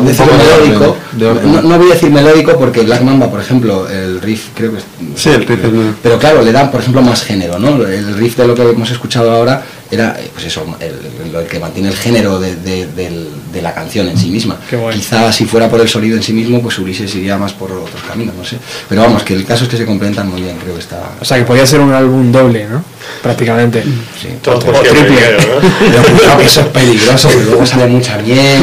un 0.00 0.06
decirlo 0.06 0.32
melódico. 0.36 0.96
No, 1.18 1.62
no 1.62 1.78
voy 1.78 1.90
a 1.90 1.94
decir 1.94 2.10
melódico 2.10 2.56
porque 2.58 2.80
Black 2.82 3.02
Mamba, 3.02 3.30
por 3.30 3.40
ejemplo, 3.40 3.88
el 3.88 4.20
riff 4.20 4.48
creo 4.56 4.72
que 4.72 4.78
es, 4.78 4.84
Sí, 5.16 5.28
el 5.30 5.46
riff 5.46 5.64
es 5.64 5.72
muy- 5.72 5.94
pero 6.02 6.18
claro, 6.18 6.42
le 6.42 6.50
dan, 6.52 6.70
por 6.72 6.80
ejemplo, 6.80 7.02
más 7.02 7.22
género, 7.22 7.58
¿no? 7.58 7.84
El 7.86 8.14
riff 8.14 8.36
de 8.36 8.46
lo 8.48 8.54
que 8.54 8.62
hemos 8.62 8.90
escuchado 8.90 9.30
ahora 9.30 9.62
era, 9.90 10.16
pues 10.32 10.46
eso, 10.46 10.64
el, 10.80 11.36
el 11.36 11.46
que 11.46 11.58
mantiene 11.58 11.88
el 11.88 11.96
género 11.96 12.38
de, 12.38 12.56
de- 12.56 13.40
la 13.60 13.74
canción 13.74 14.08
en 14.08 14.16
sí 14.16 14.28
misma. 14.30 14.56
Qué 14.70 14.76
guay. 14.76 14.96
Quizá 14.96 15.30
si 15.32 15.44
fuera 15.44 15.68
por 15.68 15.80
el 15.80 15.88
sonido 15.88 16.16
en 16.16 16.22
sí 16.22 16.32
mismo, 16.32 16.62
pues 16.62 16.78
Ulises 16.78 17.14
iría 17.14 17.36
más 17.36 17.52
por 17.52 17.70
otros 17.72 18.00
caminos, 18.08 18.34
no 18.34 18.42
sé. 18.44 18.56
Pero 18.88 19.02
vamos, 19.02 19.22
que 19.22 19.34
el 19.34 19.44
caso 19.44 19.64
es 19.64 19.70
que 19.70 19.76
se 19.76 19.84
complementan 19.84 20.30
muy 20.30 20.40
bien, 20.40 20.56
creo 20.56 20.74
que 20.74 20.80
está... 20.80 21.10
O 21.20 21.24
sea, 21.26 21.36
que 21.36 21.44
podría 21.44 21.66
ser 21.66 21.80
un 21.80 21.92
álbum 21.92 22.32
doble, 22.32 22.66
¿no? 22.66 22.82
Prácticamente. 23.22 23.82
Sí. 23.82 24.28
Todo 24.40 24.60
por 24.60 24.78
triple. 24.80 25.02
dinero, 25.10 25.38
¿no? 25.60 26.38
Que 26.38 26.44
eso 26.46 26.60
es 26.62 26.66
peligroso, 26.68 27.28
porque 27.28 27.44
luego 27.44 27.66
sale 27.66 27.86
mucha 27.88 28.16
miel. 28.18 28.62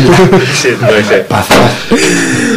Sí. 0.59 0.69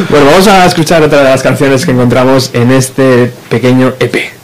Bueno, 0.09 0.27
vamos 0.27 0.47
a 0.49 0.65
escuchar 0.67 1.03
otra 1.03 1.19
de 1.23 1.31
las 1.31 1.43
canciones 1.43 1.85
que 1.85 1.91
encontramos 1.93 2.51
en 2.55 2.71
este 2.71 3.31
pequeño 3.49 3.95
EP. 4.01 4.40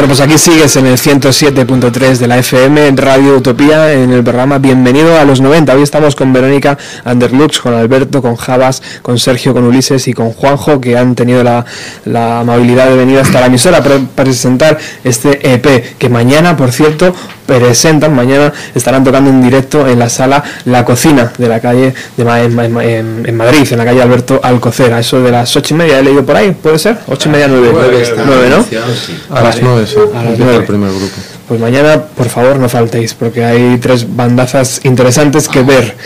Bueno, 0.00 0.14
pues 0.14 0.26
aquí 0.26 0.38
sigues 0.38 0.76
en 0.76 0.86
el 0.86 0.96
107.3 0.96 2.16
de 2.16 2.26
la 2.26 2.38
FM 2.38 2.86
en 2.86 2.96
Radio 2.96 3.36
Utopía 3.36 3.92
en 3.92 4.10
el 4.10 4.24
programa 4.24 4.56
Bienvenido 4.56 5.20
a 5.20 5.26
los 5.26 5.42
90. 5.42 5.74
Hoy 5.74 5.82
estamos 5.82 6.16
con 6.16 6.32
Verónica 6.32 6.78
Anderlux, 7.04 7.60
con 7.60 7.74
Alberto, 7.74 8.22
con 8.22 8.34
Javas, 8.34 8.82
con 9.02 9.18
Sergio, 9.18 9.52
con 9.52 9.64
Ulises 9.64 10.08
y 10.08 10.14
con 10.14 10.32
Juanjo 10.32 10.80
que 10.80 10.96
han 10.96 11.14
tenido 11.14 11.44
la, 11.44 11.66
la 12.06 12.40
amabilidad 12.40 12.88
de 12.88 12.96
venir 12.96 13.18
hasta 13.18 13.40
la 13.40 13.46
emisora 13.48 13.82
para 13.82 13.98
presentar 13.98 14.78
este 15.04 15.52
EP 15.52 15.98
que 15.98 16.08
mañana, 16.08 16.56
por 16.56 16.72
cierto, 16.72 17.14
presentan, 17.58 18.14
mañana 18.14 18.52
estarán 18.74 19.02
tocando 19.02 19.30
en 19.30 19.42
directo 19.42 19.86
en 19.88 19.98
la 19.98 20.08
sala 20.08 20.42
La 20.66 20.84
Cocina 20.84 21.32
de 21.36 21.48
la 21.48 21.60
calle 21.60 21.92
de 22.16 22.24
Ma- 22.24 22.40
en, 22.42 22.54
Ma- 22.54 22.84
en- 22.84 23.24
en 23.26 23.36
Madrid, 23.36 23.66
en 23.70 23.78
la 23.78 23.84
calle 23.84 24.00
Alberto 24.02 24.40
Alcocer, 24.42 24.92
a 24.92 25.00
eso 25.00 25.20
de 25.20 25.30
las 25.30 25.54
ocho 25.56 25.74
y 25.74 25.76
media, 25.78 25.98
he 25.98 26.02
leído 26.02 26.24
por 26.24 26.36
ahí, 26.36 26.52
¿puede 26.52 26.78
ser? 26.78 26.98
Ocho 27.08 27.28
y 27.28 27.32
media, 27.32 27.48
nueve. 27.48 27.70
Nueve 27.72 28.04
Nueve, 28.26 28.48
¿no? 28.50 29.36
A 29.36 29.42
las 29.42 29.60
nueve, 29.60 29.86
sí. 29.86 29.96
A 30.14 30.22
las 30.22 30.38
nueve. 30.38 30.56
el 30.56 30.64
primer 30.64 30.90
grupo. 30.90 31.14
Pues 31.48 31.60
mañana, 31.60 32.00
por 32.00 32.28
favor, 32.28 32.60
no 32.60 32.68
faltéis, 32.68 33.12
porque 33.14 33.44
hay 33.44 33.76
tres 33.78 34.06
bandazas 34.14 34.80
interesantes 34.84 35.48
que 35.48 35.62
ver. 35.62 35.96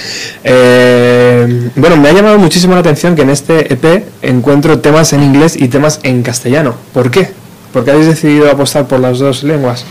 Eh, 0.42 1.68
bueno, 1.76 1.96
me 1.98 2.08
ha 2.08 2.12
llamado 2.12 2.38
muchísimo 2.38 2.74
la 2.74 2.80
atención 2.80 3.14
que 3.14 3.22
en 3.22 3.30
este 3.30 3.72
EP 3.72 4.04
encuentro 4.22 4.78
temas 4.78 5.12
en 5.12 5.22
inglés 5.22 5.54
y 5.56 5.68
temas 5.68 6.00
en 6.02 6.22
castellano. 6.22 6.74
¿Por 6.94 7.10
qué? 7.10 7.28
¿Por 7.72 7.84
qué 7.84 7.90
habéis 7.90 8.06
decidido 8.06 8.50
apostar 8.50 8.86
por 8.86 9.00
las 9.00 9.18
dos 9.18 9.42
lenguas? 9.42 9.84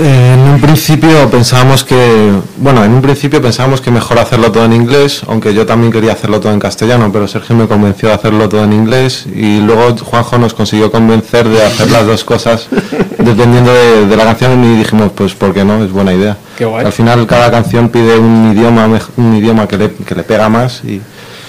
Eh, 0.00 0.34
en 0.34 0.40
un 0.40 0.60
principio 0.60 1.28
pensábamos 1.28 1.82
que, 1.82 2.30
bueno, 2.58 2.84
en 2.84 2.92
un 2.92 3.02
principio 3.02 3.42
pensábamos 3.42 3.80
que 3.80 3.90
mejor 3.90 4.18
hacerlo 4.20 4.52
todo 4.52 4.64
en 4.64 4.72
inglés, 4.72 5.22
aunque 5.26 5.52
yo 5.52 5.66
también 5.66 5.90
quería 5.92 6.12
hacerlo 6.12 6.38
todo 6.40 6.52
en 6.52 6.60
castellano, 6.60 7.10
pero 7.12 7.26
Sergio 7.26 7.56
me 7.56 7.66
convenció 7.66 8.08
de 8.08 8.14
hacerlo 8.14 8.48
todo 8.48 8.62
en 8.62 8.72
inglés 8.72 9.26
y 9.34 9.58
luego 9.60 9.96
Juanjo 9.96 10.38
nos 10.38 10.54
consiguió 10.54 10.92
convencer 10.92 11.48
de 11.48 11.64
hacer 11.64 11.90
las 11.90 12.06
dos 12.06 12.22
cosas 12.22 12.68
dependiendo 13.18 13.72
de, 13.72 14.06
de 14.06 14.16
la 14.16 14.24
canción 14.24 14.62
y 14.64 14.78
dijimos, 14.78 15.10
pues, 15.14 15.34
¿por 15.34 15.52
qué 15.52 15.64
no? 15.64 15.82
Es 15.82 15.90
buena 15.90 16.12
idea. 16.12 16.36
Qué 16.56 16.64
guay. 16.64 16.86
Al 16.86 16.92
final 16.92 17.26
cada 17.26 17.50
canción 17.50 17.88
pide 17.88 18.18
un 18.18 18.52
idioma, 18.56 18.88
un 19.16 19.34
idioma 19.36 19.66
que 19.66 19.78
le, 19.78 19.92
que 19.94 20.14
le 20.14 20.22
pega 20.22 20.48
más 20.48 20.82
y, 20.84 21.00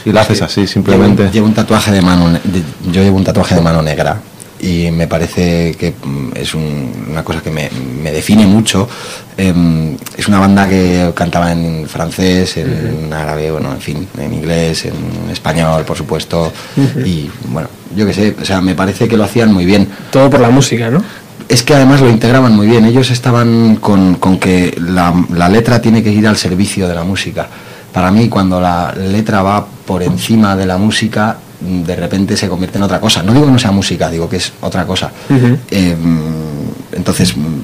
y 0.05 0.11
lo 0.11 0.19
haces 0.21 0.41
así, 0.41 0.65
simplemente. 0.65 1.23
Llevo, 1.23 1.33
llevo 1.33 1.47
un 1.47 1.53
tatuaje 1.53 1.91
de 1.91 2.01
mano, 2.01 2.29
ne- 2.31 2.41
de- 2.43 2.63
yo 2.91 3.03
llevo 3.03 3.17
un 3.17 3.23
tatuaje 3.23 3.53
de 3.53 3.61
mano 3.61 3.81
negra 3.83 4.21
y 4.61 4.91
me 4.91 5.07
parece 5.07 5.73
que 5.79 5.93
mm, 6.03 6.31
es 6.35 6.53
un- 6.53 7.05
una 7.11 7.23
cosa 7.23 7.41
que 7.41 7.49
me, 7.49 7.69
me 7.99 8.11
define 8.11 8.45
mucho. 8.45 8.87
Em, 9.37 9.95
es 10.17 10.27
una 10.27 10.39
banda 10.39 10.67
que 10.67 11.11
cantaba 11.15 11.51
en 11.51 11.87
francés, 11.87 12.57
en 12.57 13.11
árabe, 13.13 13.51
bueno, 13.51 13.71
en 13.71 13.79
fin, 13.79 14.07
en 14.17 14.33
inglés, 14.33 14.85
en 14.85 15.29
español, 15.31 15.83
por 15.85 15.97
supuesto. 15.97 16.51
Ujú. 16.75 16.99
Y 17.05 17.31
bueno, 17.49 17.69
yo 17.95 18.05
qué 18.05 18.13
sé, 18.13 18.35
o 18.41 18.45
sea, 18.45 18.61
me 18.61 18.75
parece 18.75 19.07
que 19.07 19.17
lo 19.17 19.23
hacían 19.23 19.53
muy 19.53 19.65
bien. 19.65 19.87
Todo 20.11 20.29
por 20.29 20.39
la 20.39 20.49
música, 20.49 20.89
¿no? 20.89 21.03
Es 21.47 21.63
que 21.63 21.73
además 21.73 22.01
lo 22.01 22.09
integraban 22.09 22.55
muy 22.55 22.67
bien. 22.67 22.85
Ellos 22.85 23.09
estaban 23.09 23.77
con, 23.77 24.15
con 24.15 24.37
que 24.37 24.75
la, 24.79 25.13
la 25.33 25.49
letra 25.49 25.81
tiene 25.81 26.03
que 26.03 26.11
ir 26.11 26.27
al 26.27 26.37
servicio 26.37 26.87
de 26.87 26.93
la 26.93 27.03
música. 27.03 27.47
Para 27.91 28.11
mí, 28.11 28.29
cuando 28.29 28.61
la 28.61 28.93
letra 28.93 29.41
va 29.41 29.65
por 29.85 30.03
encima 30.03 30.55
de 30.55 30.67
la 30.67 30.77
música, 30.77 31.37
de 31.59 31.95
repente 31.95 32.37
se 32.37 32.47
convierte 32.47 32.77
en 32.77 32.83
otra 32.83 32.99
cosa. 32.99 33.23
No 33.23 33.33
digo 33.33 33.45
que 33.45 33.51
no 33.51 33.59
sea 33.59 33.71
música, 33.71 34.09
digo 34.09 34.29
que 34.29 34.37
es 34.37 34.53
otra 34.61 34.85
cosa. 34.85 35.11
Eh, 35.71 35.95
entonces, 36.91 37.35
mm, 37.35 37.58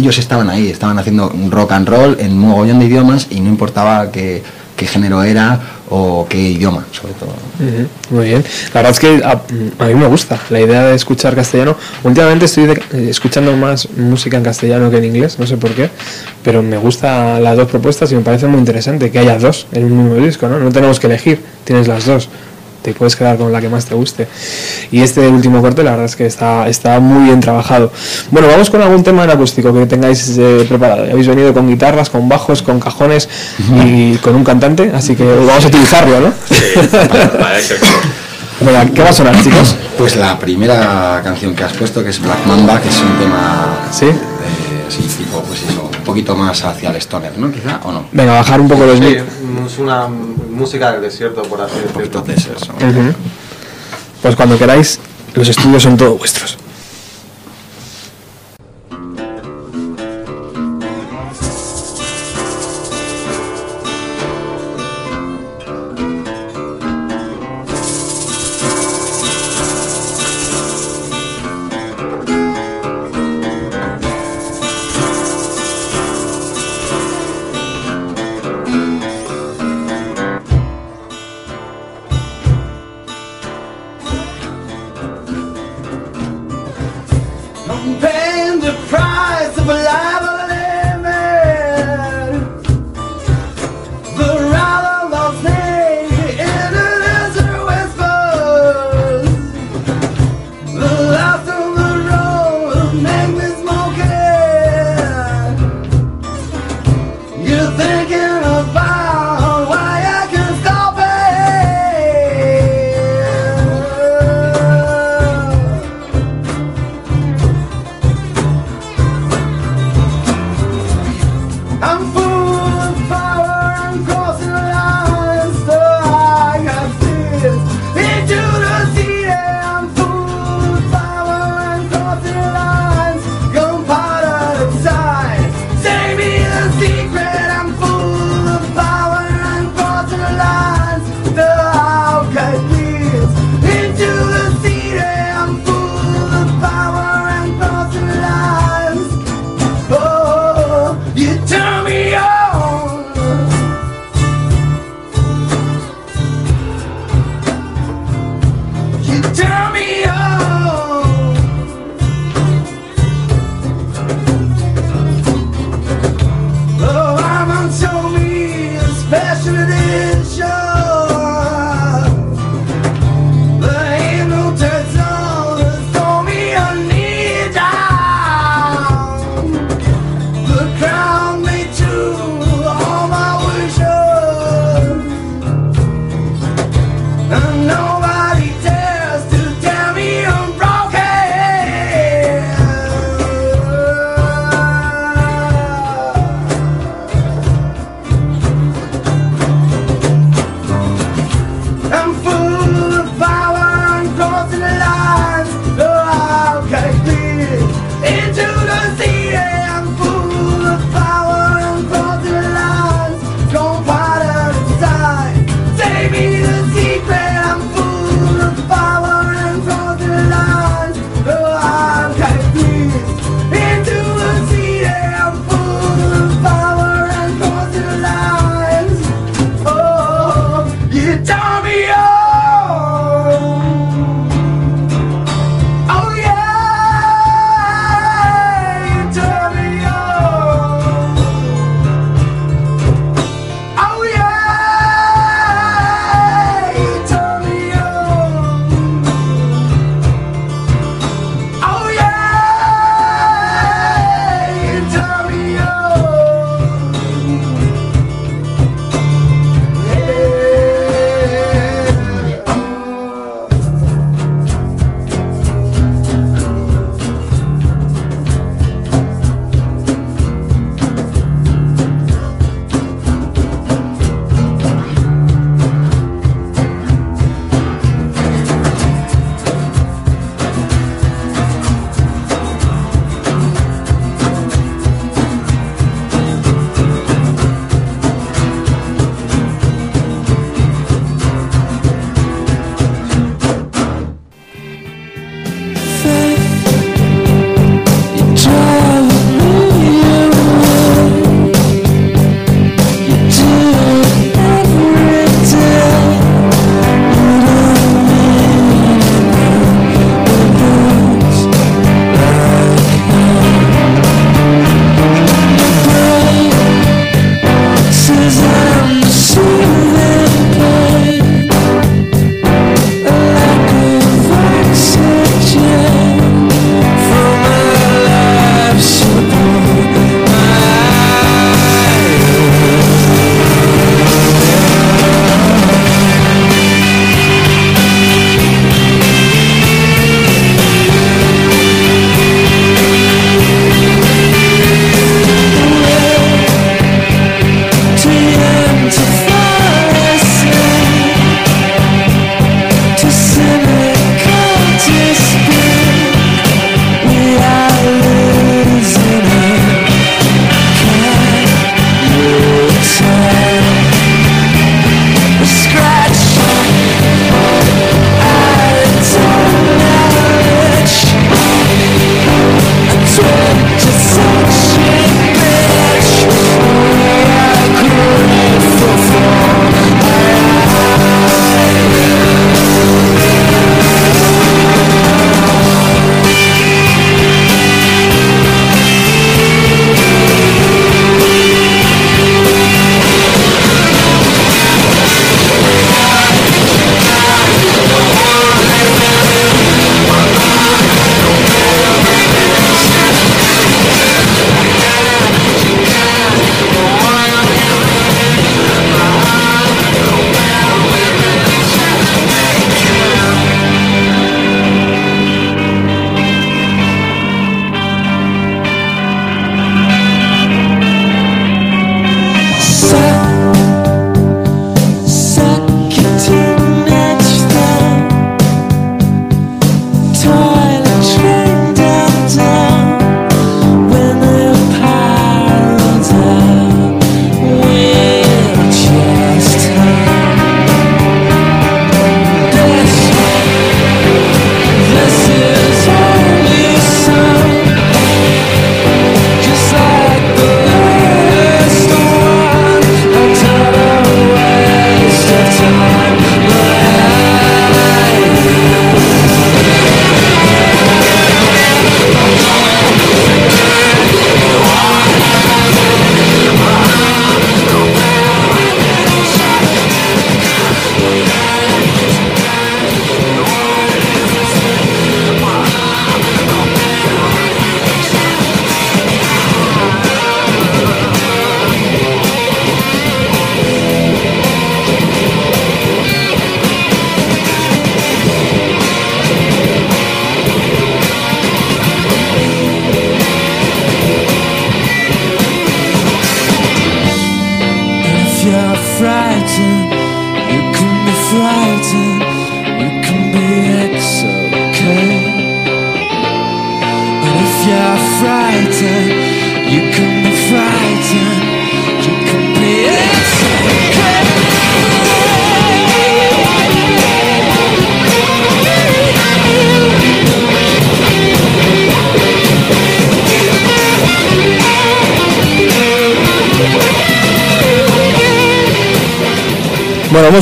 ellos 0.00 0.18
estaban 0.18 0.50
ahí, 0.50 0.68
estaban 0.68 0.98
haciendo 0.98 1.32
rock 1.50 1.72
and 1.72 1.88
roll 1.88 2.16
en 2.20 2.32
un 2.32 2.38
mogollón 2.40 2.78
de 2.80 2.86
idiomas 2.86 3.26
y 3.30 3.40
no 3.40 3.48
importaba 3.48 4.10
qué, 4.10 4.42
qué 4.76 4.86
género 4.86 5.22
era 5.22 5.60
o 5.92 6.24
qué 6.28 6.38
idioma, 6.38 6.84
sobre 6.92 7.12
todo. 7.14 7.30
Muy 8.10 8.26
bien. 8.28 8.44
La 8.72 8.82
verdad 8.82 8.92
es 8.92 9.00
que 9.00 9.22
a, 9.24 9.32
a 9.84 9.86
mí 9.88 9.94
me 9.94 10.06
gusta 10.06 10.38
la 10.50 10.60
idea 10.60 10.84
de 10.84 10.94
escuchar 10.94 11.34
castellano. 11.34 11.76
Últimamente 12.04 12.44
estoy 12.44 12.66
de- 12.66 12.82
eh, 12.92 13.08
escuchando 13.10 13.56
más 13.56 13.88
música 13.96 14.36
en 14.36 14.44
castellano 14.44 14.88
que 14.90 14.98
en 14.98 15.04
inglés, 15.06 15.36
no 15.40 15.46
sé 15.48 15.56
por 15.56 15.72
qué, 15.72 15.90
pero 16.44 16.62
me 16.62 16.76
gustan 16.78 17.42
las 17.42 17.56
dos 17.56 17.68
propuestas 17.68 18.12
y 18.12 18.14
me 18.14 18.20
parece 18.22 18.46
muy 18.46 18.60
interesante 18.60 19.10
que 19.10 19.18
haya 19.18 19.36
dos 19.38 19.66
en 19.72 19.84
un 19.84 20.04
mismo 20.10 20.24
disco, 20.24 20.48
¿no? 20.48 20.58
No 20.60 20.70
tenemos 20.70 21.00
que 21.00 21.08
elegir, 21.08 21.40
tienes 21.64 21.88
las 21.88 22.06
dos. 22.06 22.28
Te 22.82 22.94
puedes 22.94 23.16
quedar 23.16 23.36
con 23.36 23.52
la 23.52 23.60
que 23.60 23.68
más 23.68 23.86
te 23.86 23.94
guste. 23.94 24.26
Y 24.90 25.02
este 25.02 25.28
último 25.28 25.60
corte, 25.60 25.82
la 25.82 25.92
verdad 25.92 26.06
es 26.06 26.16
que 26.16 26.26
está, 26.26 26.68
está 26.68 26.98
muy 27.00 27.24
bien 27.24 27.40
trabajado. 27.40 27.92
Bueno, 28.30 28.48
vamos 28.48 28.70
con 28.70 28.80
algún 28.82 29.02
tema 29.02 29.24
en 29.24 29.30
acústico 29.30 29.72
que 29.72 29.86
tengáis 29.86 30.36
eh, 30.38 30.64
preparado. 30.68 31.06
Ya 31.06 31.12
habéis 31.12 31.28
venido 31.28 31.52
con 31.52 31.68
guitarras, 31.68 32.10
con 32.10 32.28
bajos, 32.28 32.62
con 32.62 32.80
cajones 32.80 33.28
y 33.84 34.16
con 34.16 34.34
un 34.34 34.44
cantante, 34.44 34.90
así 34.94 35.14
que 35.14 35.24
vamos 35.24 35.64
a 35.64 35.68
utilizarlo, 35.68 36.20
¿no? 36.20 36.32
Para 37.38 37.58
eso 37.58 37.74
Venga, 38.60 38.84
¿qué 38.94 39.02
va 39.02 39.08
a 39.08 39.12
sonar, 39.12 39.42
chicos? 39.42 39.74
Pues 39.96 40.16
la 40.16 40.38
primera 40.38 41.20
canción 41.24 41.54
que 41.54 41.64
has 41.64 41.72
puesto, 41.72 42.04
que 42.04 42.10
es 42.10 42.20
Black 42.20 42.44
Mamba, 42.46 42.80
que 42.80 42.88
es 42.88 43.00
un 43.00 43.18
tema 43.18 43.88
¿Sí? 43.90 44.06
Así 44.90 45.02
tipo, 45.02 45.40
pues 45.42 45.62
eso, 45.62 45.88
un 45.96 46.04
poquito 46.04 46.34
más 46.34 46.64
hacia 46.64 46.90
el 46.90 46.96
stoner, 46.96 47.38
¿no? 47.38 47.50
Quizá, 47.52 47.80
o 47.84 47.92
no. 47.92 48.06
Venga, 48.12 48.34
bajar 48.34 48.60
un 48.60 48.68
poco 48.68 48.84
los 48.86 48.98
Sí, 48.98 49.16
es 49.16 49.78
una 49.78 50.08
música 50.08 50.92
del 50.92 51.02
desierto, 51.02 51.42
por 51.42 51.60
así 51.60 51.74
decirlo. 51.80 52.20
Ujú. 52.20 53.14
Pues 54.20 54.36
cuando 54.36 54.58
queráis, 54.58 54.98
los 55.34 55.48
estudios 55.48 55.82
son 55.82 55.96
todos 55.96 56.18
vuestros. 56.18 56.58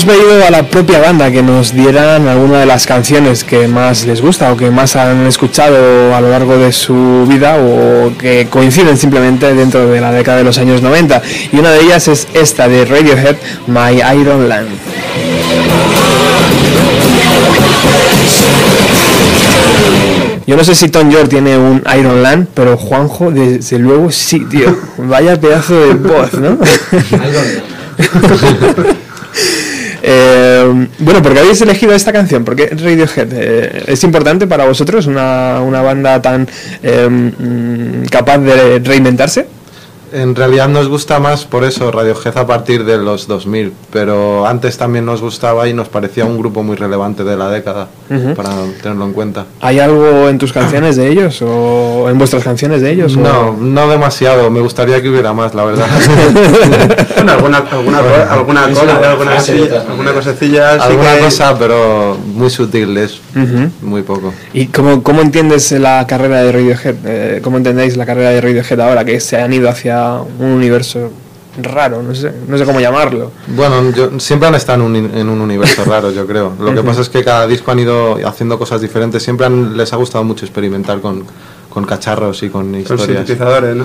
Hemos 0.01 0.17
pedido 0.17 0.47
a 0.47 0.51
la 0.51 0.63
propia 0.63 1.01
banda 1.01 1.29
que 1.33 1.43
nos 1.43 1.75
dieran 1.75 2.29
alguna 2.29 2.61
de 2.61 2.67
las 2.67 2.87
canciones 2.87 3.43
que 3.43 3.67
más 3.67 4.07
les 4.07 4.21
gusta 4.21 4.53
o 4.53 4.57
que 4.57 4.71
más 4.71 4.95
han 4.95 5.27
escuchado 5.27 6.15
a 6.15 6.21
lo 6.21 6.31
largo 6.31 6.57
de 6.57 6.71
su 6.71 7.27
vida 7.29 7.57
o 7.57 8.17
que 8.17 8.47
coinciden 8.49 8.97
simplemente 8.97 9.53
dentro 9.55 9.89
de 9.89 10.01
la 10.01 10.13
década 10.13 10.39
de 10.39 10.45
los 10.45 10.57
años 10.59 10.83
90. 10.83 11.21
Y 11.53 11.59
una 11.59 11.73
de 11.73 11.81
ellas 11.81 12.07
es 12.07 12.29
esta 12.33 12.69
de 12.69 12.85
Radiohead, 12.85 13.35
My 13.67 14.01
Iron 14.21 14.49
Land. 14.49 14.69
Yo 20.47 20.57
no 20.57 20.63
sé 20.63 20.77
si 20.77 20.89
Tom 20.91 21.11
York 21.11 21.29
tiene 21.29 21.59
un 21.59 21.83
Iron 21.99 22.23
Land, 22.23 22.47
pero 22.55 22.77
Juanjo, 22.77 23.33
desde 23.33 23.81
luego 23.81 24.13
sí, 24.13 24.45
tío. 24.49 24.77
Vaya 24.97 25.41
pedazo 25.41 25.75
de 25.75 25.95
voz, 25.95 26.35
¿no? 26.35 26.57
Eh, 27.99 28.95
bueno, 31.09 31.23
¿por 31.23 31.33
qué 31.33 31.39
habéis 31.39 31.59
elegido 31.63 31.95
esta 31.95 32.13
canción? 32.13 32.45
¿Por 32.45 32.55
qué 32.55 32.67
Radiohead? 32.67 33.29
Eh, 33.33 33.85
¿Es 33.87 34.05
importante 34.05 34.47
para 34.47 34.67
vosotros 34.67 35.07
una, 35.07 35.63
una 35.63 35.81
banda 35.81 36.21
tan 36.21 36.47
eh, 36.83 37.09
mm, 37.09 38.09
capaz 38.11 38.37
de 38.37 38.79
reinventarse? 38.81 39.47
En 40.13 40.35
realidad 40.35 40.69
nos 40.69 40.89
gusta 40.89 41.19
más 41.19 41.45
por 41.45 41.65
eso 41.65 41.91
Radiohead 41.91 42.37
a 42.39 42.47
partir 42.47 42.85
de 42.85 42.97
los 42.99 43.27
2000, 43.29 43.73
pero 43.93 44.47
antes 44.47 44.79
también 44.79 45.05
nos 45.05 45.21
gustaba 45.21 45.69
y 45.69 45.75
nos 45.75 45.89
parecía 45.89 46.25
un 46.25 46.39
grupo 46.39 46.63
muy 46.63 46.77
relevante 46.77 47.25
de 47.25 47.37
la 47.37 47.51
década, 47.51 47.89
Ujú. 48.11 48.35
para 48.35 48.51
tenerlo 48.83 49.05
en 49.05 49.13
cuenta. 49.13 49.47
¿Hay 49.61 49.79
algo 49.81 50.29
en 50.29 50.39
tus 50.39 50.53
canciones 50.53 50.97
de 50.97 51.09
ellos 51.09 51.43
o 51.43 52.09
en 52.09 52.17
vuestras 52.19 52.43
canciones 52.45 52.81
de 52.83 52.93
ellos? 52.93 53.17
o- 53.17 53.21
No, 53.21 53.53
no 53.59 53.89
demasiado, 53.89 54.51
me 54.51 54.61
gustaría 54.61 55.03
que 55.03 55.09
hubiera 55.11 55.33
más, 55.33 55.55
la 55.55 55.65
verdad. 55.65 55.87
Bueno, 57.19 57.33
alguna, 57.33 57.59
alguna, 57.59 57.99
alguna 58.33 58.69
Es 58.71 58.79
cola, 58.79 58.99
una 58.99 59.11
alguna, 59.11 59.31
frase 59.33 59.53
de 59.55 59.59
cosilla, 59.61 59.81
alguna 59.91 60.13
cosecilla. 60.13 60.75
sí 60.75 60.81
Alguna 60.83 61.15
que- 61.17 61.21
cosa, 61.25 61.59
pero 61.59 62.17
muy 62.35 62.49
sutil, 62.49 62.97
es 62.97 63.21
Ujú. 63.35 63.71
muy 63.83 64.03
poco. 64.03 64.33
¿Y 64.53 64.67
cómo, 64.69 65.03
cómo 65.03 65.21
entiendes 65.21 65.73
la 65.73 66.07
carrera 66.07 66.43
de 66.43 66.53
Radiohead? 66.53 66.95
Eh, 67.05 67.41
¿Cómo 67.43 67.57
entendéis 67.57 67.97
la 67.97 68.07
carrera 68.07 68.31
de 68.31 68.41
Radiohead 68.41 68.81
ahora 68.81 69.05
que 69.05 69.19
se 69.21 69.37
han 69.37 69.53
ido 69.53 69.69
hacia 69.69 69.98
un 70.39 70.47
universo 70.47 71.11
raro? 71.63 72.03
No 72.03 72.15
sé, 72.15 72.33
no 72.47 72.57
sé 72.57 72.65
cómo 72.65 72.81
llamarlo. 72.81 73.33
Bueno, 73.49 73.91
yo, 73.91 74.19
siempre 74.21 74.49
han 74.49 74.55
estado 74.55 74.85
en 74.87 74.97
un, 74.97 74.97
en 75.17 75.29
un 75.29 75.41
universo 75.41 75.85
raro, 75.87 76.11
yo 76.13 76.27
creo. 76.27 76.53
Lo 76.61 76.75
que 76.75 76.83
pasa 76.83 77.01
es 77.01 77.09
que 77.09 77.25
cada 77.25 77.47
disco 77.47 77.71
han 77.73 77.79
ido 77.81 78.17
haciendo 78.27 78.59
cosas 78.59 78.81
diferentes. 78.81 79.23
Siempre 79.23 79.47
han- 79.47 79.77
les 79.77 79.93
ha 79.93 79.97
gustado 79.97 80.23
mucho 80.25 80.45
experimentar 80.45 81.01
con, 81.01 81.25
con 81.69 81.85
cacharros 81.85 82.43
y 82.43 82.49
con 82.51 82.71
Con 82.71 82.81
historias. 82.81 83.07
sintetizadores, 83.07 83.77
¿no? 83.77 83.85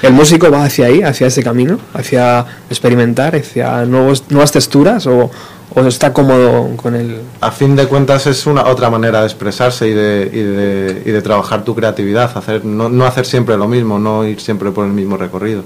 ¿El 0.00 0.12
músico 0.14 0.50
va 0.50 0.64
hacia 0.64 0.86
ahí, 0.86 1.02
hacia 1.02 1.26
ese 1.26 1.42
camino? 1.42 1.78
¿Hacia 1.92 2.46
experimentar, 2.70 3.36
hacia 3.36 3.84
nuevos, 3.84 4.24
nuevas 4.30 4.50
texturas? 4.52 5.06
¿O, 5.06 5.30
o 5.74 5.80
está 5.86 6.12
cómodo 6.12 6.76
con 6.76 6.94
el...? 6.94 7.20
A 7.40 7.50
fin 7.50 7.76
de 7.76 7.86
cuentas 7.86 8.26
es 8.26 8.46
una 8.46 8.66
otra 8.66 8.90
manera 8.90 9.20
de 9.20 9.26
expresarse 9.26 9.88
y 9.88 9.92
de, 9.92 10.30
y 10.32 10.40
de, 10.40 11.02
y 11.06 11.10
de 11.10 11.22
trabajar 11.22 11.64
tu 11.64 11.74
creatividad, 11.74 12.36
hacer, 12.36 12.64
no, 12.64 12.88
no 12.88 13.04
hacer 13.06 13.26
siempre 13.26 13.56
lo 13.56 13.68
mismo, 13.68 13.98
no 13.98 14.26
ir 14.26 14.40
siempre 14.40 14.70
por 14.70 14.86
el 14.86 14.92
mismo 14.92 15.16
recorrido. 15.16 15.62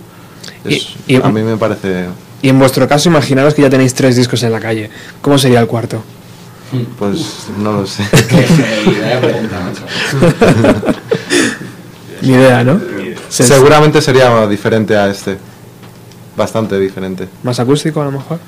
Es- 0.65 0.89
Y- 1.07 1.17
y- 1.17 1.23
a 1.23 1.29
mí 1.29 1.43
me 1.43 1.57
parece, 1.57 2.07
Y 2.43 2.49
en 2.51 2.59
vuestro 2.59 2.87
caso, 2.87 3.09
imaginaros 3.09 3.55
que 3.55 3.63
ya 3.63 3.71
tenéis 3.71 3.95
tres 3.95 4.15
discos 4.17 4.43
en 4.43 4.53
la 4.53 4.61
calle. 4.61 4.91
¿Cómo 5.23 5.39
sería 5.39 5.61
el 5.61 5.67
cuarto? 5.67 6.03
pues 6.99 7.47
no 7.59 7.73
lo 7.73 7.87
sé. 7.87 8.03
Ni 12.23 12.33
idea, 12.33 12.65
¿no? 12.65 12.81
Se- 13.29 13.45
Seguramente 13.45 14.01
sería 14.01 14.47
diferente 14.47 14.97
a 14.97 15.09
este, 15.09 15.39
bastante 16.37 16.79
diferente. 16.79 17.29
¿Más 17.43 17.59
acústico 17.61 18.01
a 18.03 18.07
lo 18.07 18.13
mejor? 18.13 18.39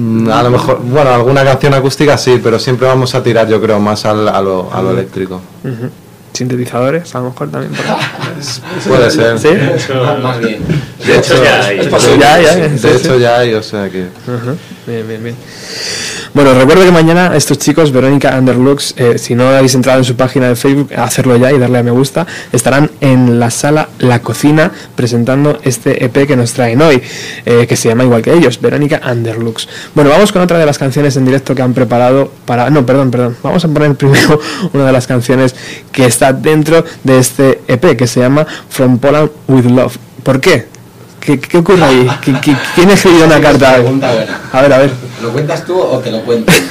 Mm, 0.00 0.28
A 0.30 0.42
lo 0.44 0.50
mejor, 0.50 0.78
bueno, 0.80 1.10
alguna 1.10 1.42
canción 1.44 1.74
acústica 1.74 2.16
sí, 2.16 2.38
pero 2.40 2.58
siempre 2.60 2.86
vamos 2.86 3.14
a 3.16 3.22
tirar, 3.22 3.48
yo 3.48 3.60
creo, 3.60 3.80
más 3.80 4.04
al- 4.04 4.28
a, 4.28 4.40
lo, 4.40 4.72
a 4.72 4.80
lo 4.80 4.92
eléctrico. 4.92 5.40
¿Sintetizadores? 6.32 7.12
A 7.16 7.18
lo 7.18 7.30
mejor 7.30 7.50
también. 7.50 7.72
por 7.72 7.84
ahí. 7.90 7.98
Puede 8.88 9.10
ser. 9.10 9.38
¿Sí? 9.40 9.48
Más 10.22 10.38
bien. 10.38 10.62
De 11.04 11.16
hecho, 11.18 11.42
ya 11.42 11.64
hay. 11.64 11.78
de- 11.78 12.96
hecho 12.96 13.18
ya 13.18 13.38
hay, 13.38 13.54
o 13.54 13.62
sea 13.62 13.90
que... 13.90 14.06
Bien, 14.86 15.08
bien, 15.08 15.24
bien. 15.24 15.36
Bueno, 16.34 16.52
recuerdo 16.52 16.84
que 16.84 16.90
mañana 16.90 17.34
estos 17.34 17.58
chicos, 17.58 17.90
Verónica 17.90 18.36
Underlux, 18.38 18.94
eh, 18.98 19.18
si 19.18 19.34
no 19.34 19.48
habéis 19.48 19.74
entrado 19.74 19.98
en 19.98 20.04
su 20.04 20.14
página 20.14 20.48
de 20.48 20.56
Facebook, 20.56 20.92
hacerlo 20.94 21.36
ya 21.36 21.52
y 21.52 21.58
darle 21.58 21.78
a 21.78 21.82
me 21.82 21.90
gusta, 21.90 22.26
estarán 22.52 22.90
en 23.00 23.40
la 23.40 23.50
sala 23.50 23.88
La 23.98 24.20
Cocina 24.20 24.70
presentando 24.94 25.58
este 25.64 26.04
EP 26.04 26.26
que 26.26 26.36
nos 26.36 26.52
traen 26.52 26.82
hoy, 26.82 27.02
eh, 27.46 27.66
que 27.66 27.76
se 27.76 27.88
llama 27.88 28.04
igual 28.04 28.20
que 28.20 28.34
ellos, 28.34 28.60
Verónica 28.60 29.00
Underlux. 29.10 29.68
Bueno, 29.94 30.10
vamos 30.10 30.30
con 30.30 30.42
otra 30.42 30.58
de 30.58 30.66
las 30.66 30.76
canciones 30.76 31.16
en 31.16 31.24
directo 31.24 31.54
que 31.54 31.62
han 31.62 31.72
preparado 31.72 32.30
para... 32.44 32.68
No, 32.68 32.84
perdón, 32.84 33.10
perdón. 33.10 33.36
Vamos 33.42 33.64
a 33.64 33.68
poner 33.68 33.94
primero 33.94 34.38
una 34.74 34.86
de 34.86 34.92
las 34.92 35.06
canciones 35.06 35.54
que 35.90 36.04
está 36.04 36.32
dentro 36.32 36.84
de 37.04 37.18
este 37.18 37.62
EP, 37.68 37.96
que 37.96 38.06
se 38.06 38.20
llama 38.20 38.46
From 38.68 38.98
Poland 38.98 39.30
with 39.48 39.64
Love. 39.64 39.96
¿Por 40.22 40.40
qué? 40.40 40.77
¿Qué, 41.28 41.38
qué 41.38 41.58
ocurre 41.58 41.84
ahí? 41.84 42.06
¿Qui- 42.24 42.40
qui- 42.40 42.56
¿Quién 42.74 42.88
escribió 42.88 43.26
una 43.26 43.38
carta? 43.38 43.74
Pregunta 43.74 44.10
buena. 44.14 44.40
A 44.50 44.62
ver, 44.62 44.72
a 44.72 44.78
ver. 44.78 44.90
¿Lo 45.22 45.28
cuentas 45.30 45.62
tú 45.66 45.78
o 45.78 45.98
te 45.98 46.10
lo 46.10 46.22
cuento? 46.22 46.50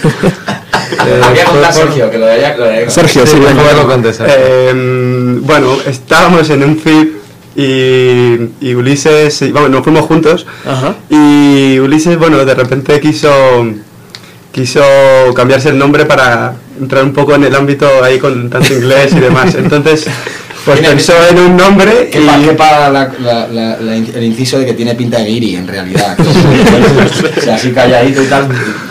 Eh, 1.06 1.22
Había 1.22 1.46
por- 1.46 1.74
Sergio, 1.74 2.10
que 2.10 2.18
lo 2.18 2.26
daría, 2.26 2.56
lo 2.56 2.66
Sergio, 2.90 3.28
sí, 3.28 3.36
lo 3.38 3.48
Sergio. 4.14 4.26
Eh, 4.26 5.38
bueno, 5.42 5.76
estábamos 5.86 6.50
en 6.50 6.64
un 6.64 6.78
FIP 6.80 7.14
y, 7.58 8.66
y 8.68 8.74
Ulises, 8.74 9.42
y, 9.42 9.52
vamos, 9.52 9.70
nos 9.70 9.84
fuimos 9.84 10.06
juntos 10.06 10.46
Ajá. 10.66 10.96
y 11.10 11.78
Ulises, 11.80 12.18
bueno, 12.18 12.44
de 12.46 12.56
repente 12.56 13.00
quiso 13.02 13.30
quiso 14.54 14.82
cambiarse 15.36 15.70
el 15.70 15.78
nombre 15.78 16.06
para 16.06 16.54
entrar 16.80 17.04
un 17.04 17.14
poco 17.14 17.36
en 17.36 17.44
el 17.44 17.54
ámbito 17.56 17.88
ahí 18.02 18.18
con 18.18 18.50
tanto 18.50 18.74
inglés 18.74 19.12
y 19.12 19.20
demás. 19.20 19.54
Entonces, 19.58 20.08
pues 20.68 20.80
Tiene- 20.82 20.96
pensó 20.96 21.14
en 21.32 21.40
un 21.40 21.58
nombre 21.58 22.10
Que 22.12 22.20
y 22.22 22.26
pa, 22.26 22.38
que 22.40 22.52
pa 22.52 22.90
la, 22.90 23.12
la- 23.20 23.48
la- 23.48 23.78
la 23.80 23.96
in- 23.96 24.12
el 24.14 24.24
inciso 24.24 24.60
de 24.60 24.66
que 24.66 24.74
tiene 24.74 24.94
pinta 24.96 25.18
de 25.18 25.26
guiri, 25.26 25.56
en 25.56 25.68
realidad. 25.68 26.16
o 27.38 27.42
sea, 27.42 27.56
así 27.56 27.72
calladito 27.72 28.22
y 28.22 28.26
tal, 28.28 28.48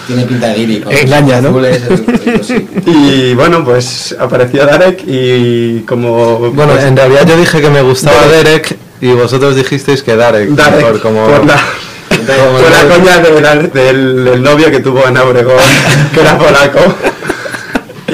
tiene 0.07 0.24
pinta 0.24 0.49
de 0.49 0.55
guiri. 0.55 0.83
Engaña, 0.91 1.41
¿no? 1.41 1.51
azules, 1.51 1.83
el- 1.89 2.33
el- 2.35 2.45
sí. 2.45 2.66
y 2.87 3.35
bueno, 3.35 3.64
pues 3.64 4.16
apareció 4.18 4.64
Darek 4.66 5.03
y 5.07 5.81
como 5.81 6.39
Bueno, 6.51 6.72
pues, 6.72 6.85
en 6.87 6.97
realidad 6.97 7.27
yo 7.29 7.37
dije 7.37 7.61
que 7.61 7.70
me 7.70 7.83
gustaba 7.83 8.16
Derek. 8.27 8.45
Derek 8.70 8.77
y 9.03 9.09
vosotros 9.12 9.55
dijisteis 9.55 10.03
que 10.03 10.16
Darek. 10.16 10.49
Darek, 10.51 10.81
por 10.81 11.01
como, 11.01 11.27
por 11.27 11.45
la, 11.47 11.57
por 12.09 12.70
la 12.70 12.95
coña 12.97 13.18
de 13.18 13.41
la- 13.41 13.57
del, 13.57 14.24
del 14.24 14.43
novio 14.43 14.70
que 14.70 14.81
tuvo 14.81 15.07
Ana 15.07 15.24
Obregón, 15.24 15.57
que 16.14 16.20
era 16.20 16.39
polaco. 16.39 16.81
Y 18.09 18.12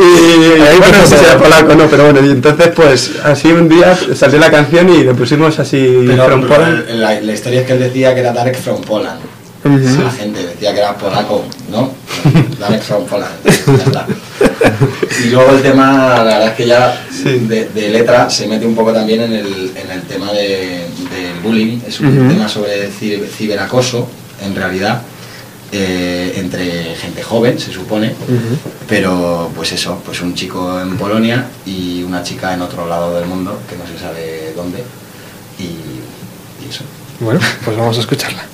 bueno, 0.79 0.99
no 1.01 1.07
sé 1.07 1.19
si 1.19 1.25
era 1.25 1.39
polaco 1.39 1.75
no, 1.75 1.87
pero 1.87 2.05
bueno, 2.11 2.27
y 2.27 2.31
entonces 2.31 2.69
pues 2.75 3.13
así 3.25 3.49
un 3.53 3.69
día 3.69 3.97
salió 4.15 4.39
la 4.39 4.51
canción 4.51 4.89
y 4.89 5.05
le 5.05 5.13
pusimos 5.15 5.59
así 5.59 6.05
Pero, 6.07 6.25
From 6.27 6.43
pero 6.43 6.55
Poland. 6.55 6.89
la, 6.95 7.21
la 7.21 7.33
historia 7.33 7.61
es 7.61 7.67
que 7.67 7.73
él 7.75 7.81
decía 7.81 8.15
que 8.15 8.21
era 8.21 8.33
Darek 8.33 8.57
from 8.59 8.81
Poland. 8.83 9.21
La 9.65 10.11
gente 10.11 10.45
decía 10.45 10.73
que 10.73 10.81
era 10.81 10.95
polaco, 10.97 11.45
¿no? 11.71 11.93
Darek 12.59 12.83
from 12.83 13.05
Poland. 13.07 13.31
Y 15.25 15.29
luego 15.29 15.53
el 15.53 15.63
tema, 15.63 16.15
la 16.17 16.25
verdad 16.25 16.47
es 16.49 16.53
que 16.55 16.67
ya 16.67 17.01
de, 17.25 17.69
de 17.69 17.89
letra 17.91 18.29
se 18.31 18.47
mete 18.49 18.67
un 18.67 18.75
poco 18.75 18.93
también 18.93 19.21
en 19.23 19.33
el, 19.35 19.71
en 19.77 19.91
el 19.91 20.03
tema 20.03 20.33
de- 20.33 20.87
del 21.13 21.41
bullying. 21.45 21.79
Es 21.87 22.01
un 22.01 22.29
tema 22.29 22.49
sobre 22.49 22.89
ci- 22.91 23.25
ciberacoso, 23.29 24.09
en 24.45 24.55
realidad, 24.57 25.03
eh, 25.73 26.35
entre 26.37 26.95
gente 26.97 27.23
joven, 27.23 27.59
se 27.59 27.73
supone. 27.73 28.15
Pero 28.89 29.51
pues 29.57 29.73
eso, 29.73 30.01
pues 30.05 30.21
un 30.21 30.35
chico 30.35 30.81
en 30.81 30.97
Polonia 30.97 31.47
y 31.65 32.03
una 32.03 32.23
chica 32.23 32.53
en 32.53 32.61
otro 32.63 32.87
lado 32.87 33.15
del 33.17 33.27
mundo, 33.27 33.59
que 33.69 33.77
no 33.77 33.87
se 33.87 33.99
sabe 33.99 34.53
dónde. 34.55 34.85
Y, 35.59 36.65
y 36.65 36.69
eso. 36.69 36.85
Bueno, 37.21 37.41
pues 37.65 37.77
vamos 37.77 37.97
a 37.97 38.01
escucharla. 38.01 38.45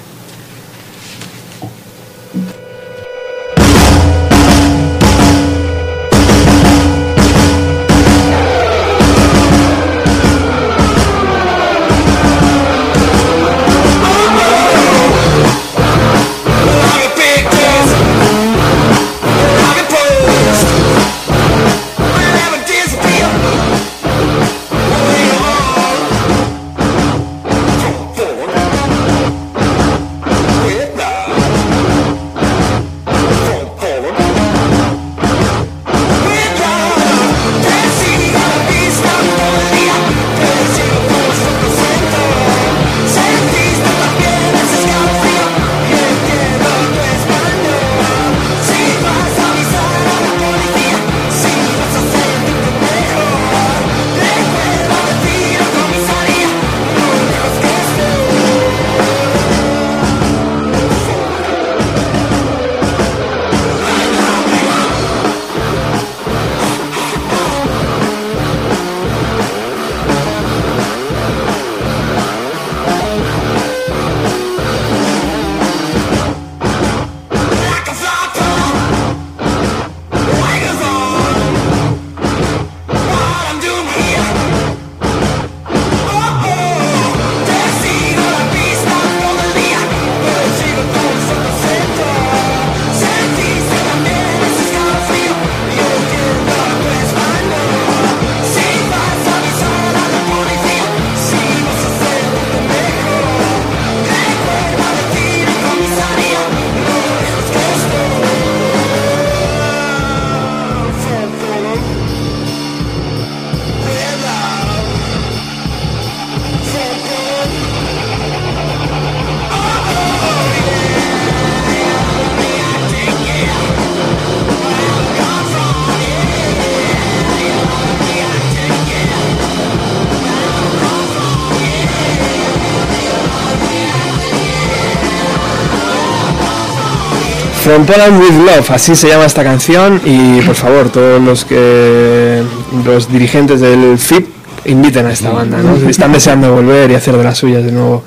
From 137.69 137.85
Poland 137.85 138.19
with 138.19 138.33
Love, 138.47 138.71
así 138.71 138.97
se 138.97 139.09
llama 139.09 139.27
esta 139.27 139.45
canción 139.45 140.01
y 140.03 140.41
por 140.41 140.55
favor 140.55 140.89
todos 140.89 141.21
los 141.21 141.45
que 141.45 142.43
los 142.83 143.13
dirigentes 143.13 143.61
del 143.61 143.99
FIP 143.99 144.27
inviten 144.65 145.05
a 145.05 145.13
esta 145.13 145.29
banda, 145.29 145.59
¿no? 145.59 145.77
Están 145.87 146.11
deseando 146.15 146.51
volver 146.55 146.91
y 146.91 146.95
hacer 146.95 147.15
de 147.15 147.23
las 147.25 147.37
suyas 147.37 147.63
de 147.63 147.71
nuevo. 147.71 148.05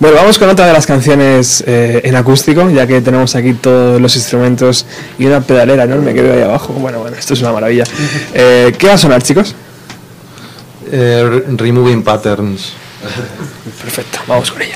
Bueno, 0.00 0.16
vamos 0.18 0.38
con 0.38 0.50
otra 0.50 0.66
de 0.66 0.74
las 0.74 0.86
canciones 0.86 1.64
eh, 1.66 2.02
en 2.04 2.14
acústico, 2.14 2.68
ya 2.68 2.86
que 2.86 3.00
tenemos 3.00 3.34
aquí 3.36 3.54
todos 3.54 3.98
los 4.02 4.14
instrumentos 4.16 4.84
y 5.18 5.24
una 5.24 5.40
pedalera 5.40 5.84
enorme 5.84 6.12
que 6.12 6.20
veo 6.20 6.34
ahí 6.34 6.42
abajo. 6.42 6.74
Bueno, 6.74 6.98
bueno, 6.98 7.16
esto 7.16 7.32
es 7.32 7.40
una 7.40 7.52
maravilla. 7.52 7.84
Eh, 8.34 8.74
¿Qué 8.78 8.86
va 8.88 8.94
a 8.94 8.98
sonar, 8.98 9.22
chicos? 9.22 9.54
Eh, 10.92 11.26
re- 11.26 11.44
removing 11.56 12.02
Patterns. 12.02 12.74
Perfecto, 13.82 14.18
vamos 14.28 14.50
con 14.50 14.60
ella. 14.60 14.74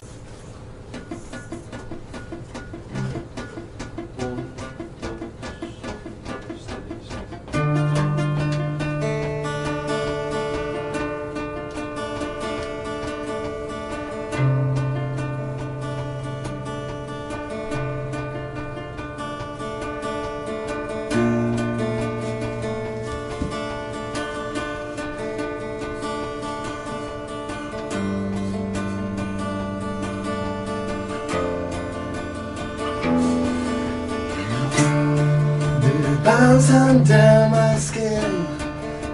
Bounce 36.39 36.71
under 36.71 37.49
my 37.51 37.77
skin. 37.79 38.33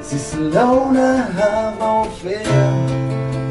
This 0.08 0.34
alone 0.34 0.96
I 0.96 1.16
have 1.38 1.78
no 1.78 1.94
fear. 2.18 2.62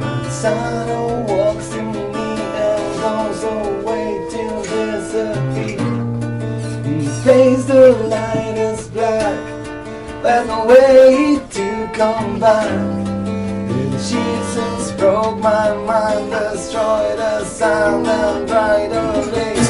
My 0.02 0.22
shadow 0.40 1.06
walks 1.30 1.70
in 1.80 1.92
me 2.14 2.30
and 2.68 2.88
goes 3.04 3.42
away 3.58 4.08
till 4.32 4.60
disappear. 4.64 5.80
In 6.90 7.02
space 7.20 7.64
the 7.66 7.86
light 8.14 8.58
is 8.70 8.88
black. 8.88 9.40
There's 10.24 10.48
no 10.48 10.66
way 10.66 11.40
to 11.58 11.68
come 12.00 12.40
back. 12.40 12.72
The 13.70 13.82
Jesus 14.10 14.92
broke 15.00 15.40
my 15.52 15.68
mind, 15.90 16.32
destroyed 16.32 17.18
the 17.24 17.46
sound 17.46 18.08
and 18.08 18.50
the 18.50 19.06
leaves. 19.34 19.70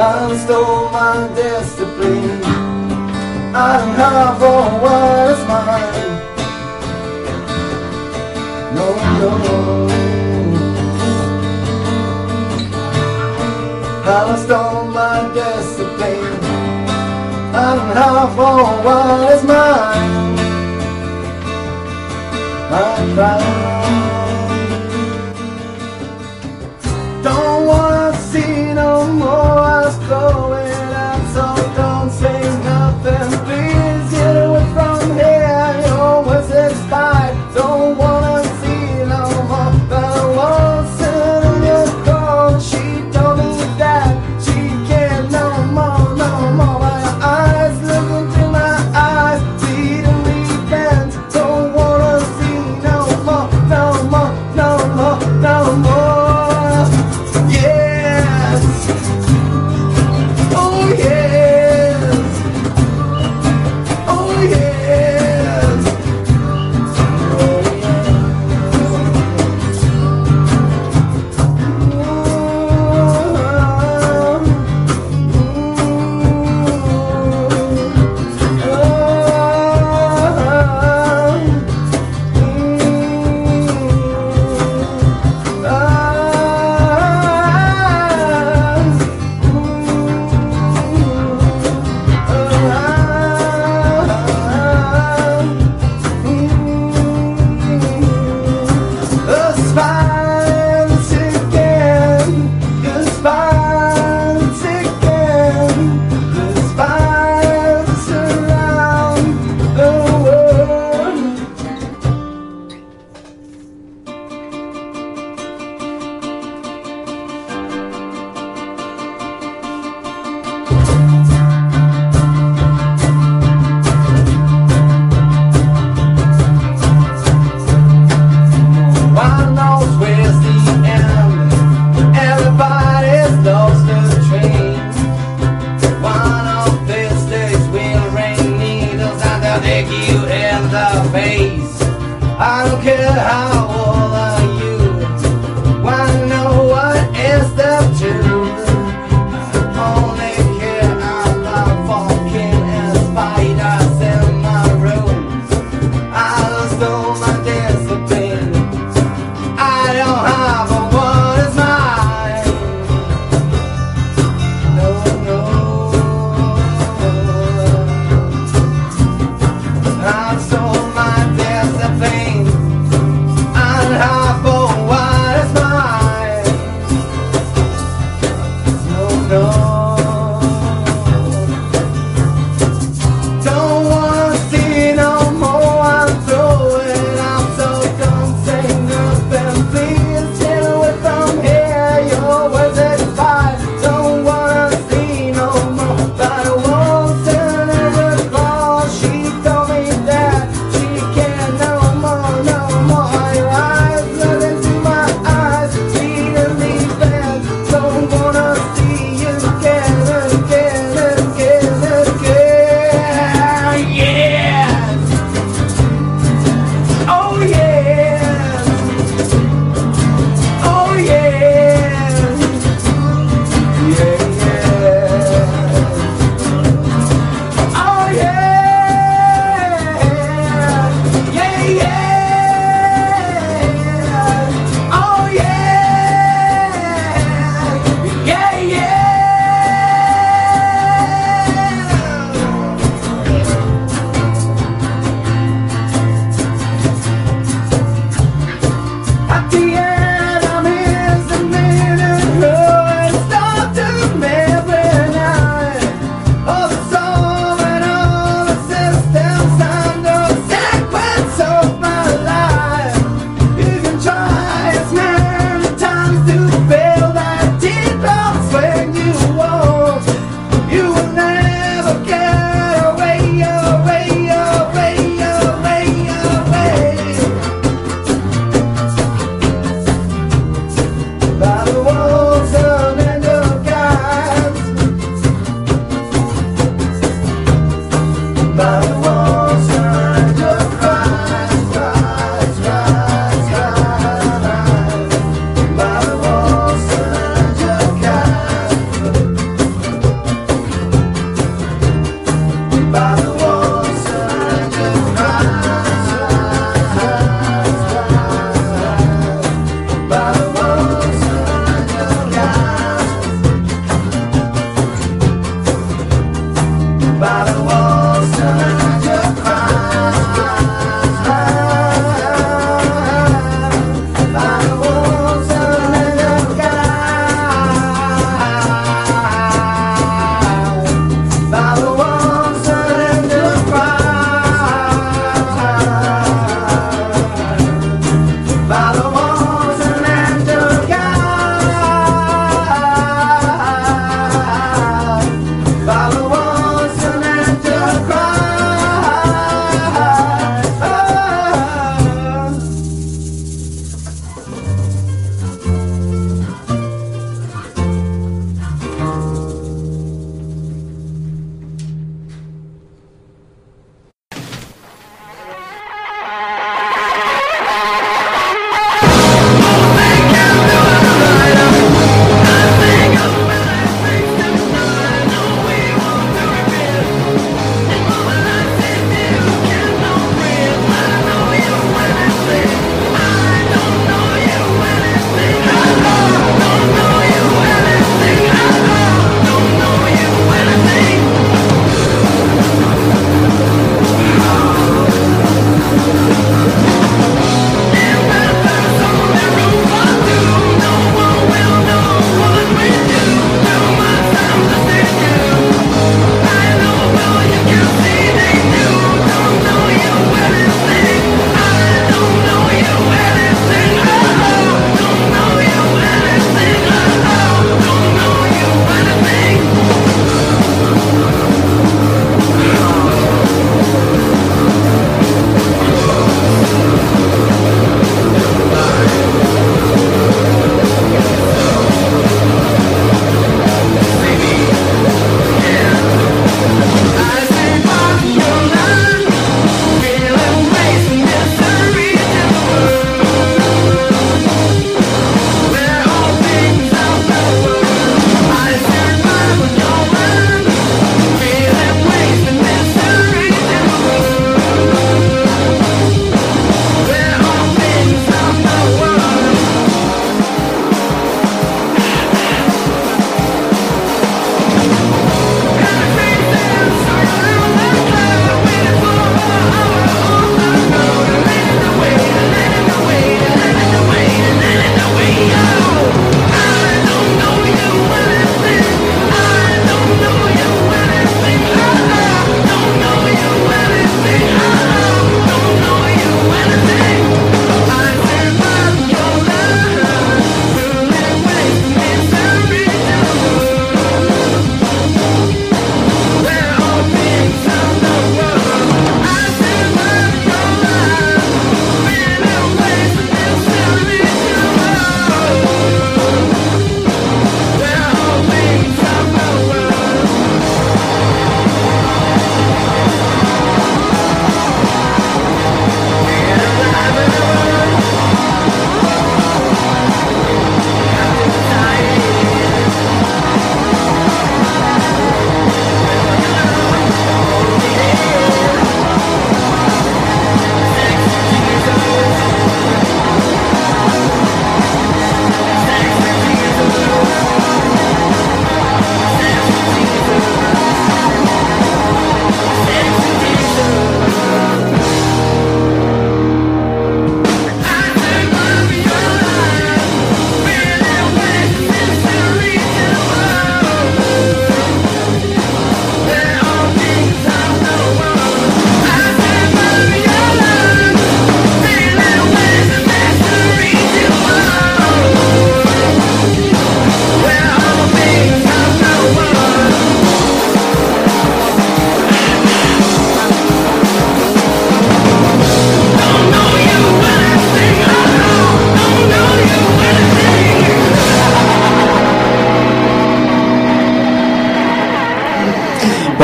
I 0.00 0.36
stole 0.42 0.88
my 0.90 1.28
discipline. 1.36 1.93
I 3.56 3.78
don't 3.78 3.94
have 3.94 4.42
all 4.42 4.80
what 4.80 5.30
is 5.30 5.46
mine. 5.46 6.24
No, 8.74 8.86
no. 9.20 9.86
I 14.06 14.24
lost 14.24 14.50
all 14.50 14.88
my 14.88 15.32
discipline. 15.32 16.44
I 17.54 17.76
don't 17.76 17.96
have 17.96 18.38
all 18.40 18.82
what 18.82 19.32
is 19.32 19.44
mine. 19.44 20.34
My 22.72 23.14
pride. 23.14 23.63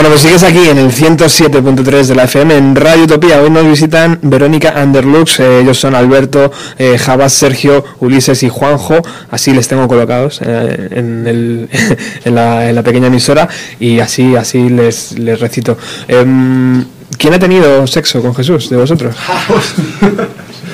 Bueno, 0.00 0.14
pues 0.14 0.22
sigues 0.22 0.42
aquí 0.44 0.66
en 0.66 0.78
el 0.78 0.90
107.3 0.90 2.06
de 2.06 2.14
la 2.14 2.22
FM 2.24 2.56
en 2.56 2.74
Radio 2.74 3.04
Utopía. 3.04 3.42
Hoy 3.42 3.50
nos 3.50 3.66
visitan 3.66 4.18
Verónica 4.22 4.72
Underlux. 4.82 5.40
eh, 5.40 5.60
ellos 5.60 5.78
son 5.78 5.94
Alberto, 5.94 6.50
eh, 6.78 6.96
Javas, 6.96 7.34
Sergio, 7.34 7.84
Ulises 7.98 8.42
y 8.42 8.48
Juanjo. 8.48 9.02
Así 9.30 9.52
les 9.52 9.68
tengo 9.68 9.86
colocados 9.88 10.40
eh, 10.42 10.88
en, 10.92 11.26
el- 11.26 11.68
en 12.24 12.34
la, 12.34 12.70
en 12.70 12.76
la 12.76 12.82
pequeña 12.82 13.08
emisora 13.08 13.46
y 13.78 14.00
así, 14.00 14.36
así 14.36 14.70
les, 14.70 15.18
les 15.18 15.38
recito. 15.38 15.76
Em, 16.08 16.82
¿Quién 17.18 17.34
ha 17.34 17.38
tenido 17.38 17.86
sexo 17.86 18.22
con 18.22 18.34
Jesús 18.34 18.70
de 18.70 18.78
vosotros? 18.78 19.14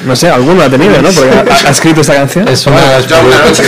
No 0.07 0.15
sé, 0.15 0.29
alguno 0.31 0.63
ha 0.63 0.71
tenido, 0.71 1.03
¿no? 1.03 1.09
Porque 1.11 1.31
ha, 1.35 1.67
ha 1.67 1.71
escrito 1.73 2.03
esta 2.03 2.15
canción. 2.15 2.47
Es 2.47 2.65
una, 2.69 2.77
experiencia, 2.97 3.65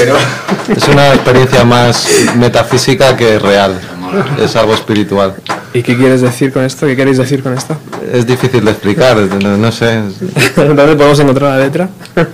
es 0.76 0.86
una 0.86 1.14
experiencia 1.14 1.64
más 1.64 2.06
metafísica 2.36 3.16
que 3.16 3.40
real. 3.40 3.80
Es 4.42 4.56
algo 4.56 4.74
espiritual. 4.74 5.34
¿Y 5.74 5.82
qué 5.82 5.96
quieres 5.96 6.20
decir 6.20 6.52
con 6.52 6.64
esto? 6.64 6.86
¿Qué 6.86 6.96
queréis 6.96 7.18
decir 7.18 7.42
con 7.42 7.52
esto? 7.56 7.76
Es 8.12 8.26
difícil 8.26 8.64
de 8.64 8.70
explicar, 8.70 9.16
no, 9.16 9.56
no 9.56 9.72
sé. 9.72 10.00
¿Dónde 10.56 10.96
podemos 10.96 11.18
encontrar 11.20 11.58
la 11.58 11.64
letra? 11.64 11.88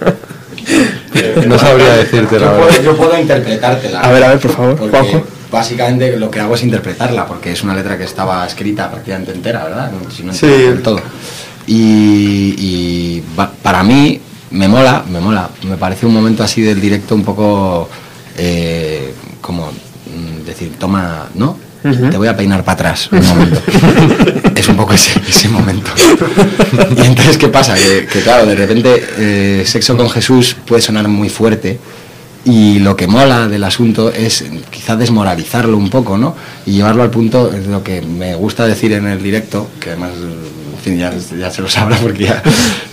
No 1.46 1.58
sabría 1.58 1.94
decirte 1.96 2.38
la 2.40 2.46
Yo 2.46 2.52
verdad. 2.52 2.66
puedo, 2.68 2.82
yo 2.82 2.96
puedo 2.96 3.20
interpretártela. 3.20 4.00
A 4.00 4.10
ver, 4.10 4.24
a 4.24 4.28
ver, 4.30 4.40
por 4.40 4.50
favor, 4.50 4.90
Juanjo. 4.90 5.24
Básicamente 5.50 6.16
lo 6.16 6.30
que 6.30 6.40
hago 6.40 6.54
es 6.54 6.62
interpretarla, 6.64 7.26
porque 7.26 7.52
es 7.52 7.62
una 7.62 7.74
letra 7.74 7.96
que 7.96 8.04
estaba 8.04 8.44
escrita 8.46 8.90
prácticamente 8.90 9.32
entera, 9.32 9.64
¿verdad? 9.64 9.92
Si 10.14 10.22
no 10.24 10.32
Sí. 10.32 10.46
del 10.46 10.82
todo. 10.82 11.00
Y, 11.66 13.22
para 13.62 13.82
mí 13.84 14.20
me 14.50 14.68
mola, 14.68 15.04
me 15.08 15.20
mola. 15.20 15.48
Me 15.68 15.76
parece 15.76 16.06
un 16.06 16.14
momento 16.14 16.42
así 16.42 16.62
del 16.62 16.80
directo 16.80 17.14
un 17.14 17.24
poco 17.24 17.88
eh, 18.36 19.14
como 19.40 19.68
mm, 19.70 20.44
decir, 20.44 20.72
toma, 20.78 21.26
¿no? 21.34 21.58
Te 21.84 22.16
voy 22.16 22.28
a 22.28 22.36
peinar 22.36 22.64
para 22.64 22.74
atrás 22.74 23.10
un 23.12 23.26
momento. 23.26 23.60
es 24.56 24.68
un 24.68 24.76
poco 24.76 24.94
ese, 24.94 25.20
ese 25.28 25.50
momento. 25.50 25.90
y 26.96 27.00
entonces, 27.02 27.36
¿qué 27.36 27.48
pasa? 27.48 27.74
Que, 27.74 28.06
que, 28.06 28.20
claro, 28.20 28.46
de 28.46 28.54
repente 28.54 29.04
eh, 29.18 29.64
Sexo 29.66 29.94
con 29.94 30.08
Jesús 30.08 30.56
puede 30.64 30.80
sonar 30.80 31.08
muy 31.08 31.28
fuerte 31.28 31.78
y 32.46 32.78
lo 32.78 32.96
que 32.96 33.06
mola 33.06 33.48
del 33.48 33.64
asunto 33.64 34.10
es 34.10 34.46
quizá 34.70 34.96
desmoralizarlo 34.96 35.76
un 35.76 35.90
poco, 35.90 36.16
¿no? 36.16 36.34
Y 36.64 36.72
llevarlo 36.72 37.02
al 37.02 37.10
punto, 37.10 37.52
es 37.52 37.66
lo 37.66 37.82
que 37.82 38.00
me 38.00 38.34
gusta 38.34 38.66
decir 38.66 38.92
en 38.94 39.06
el 39.06 39.22
directo, 39.22 39.68
que 39.78 39.90
además, 39.90 40.12
ya, 40.86 41.12
ya 41.38 41.50
se 41.50 41.60
lo 41.60 41.68
sabrá 41.68 41.98
porque 41.98 42.24
ya 42.24 42.42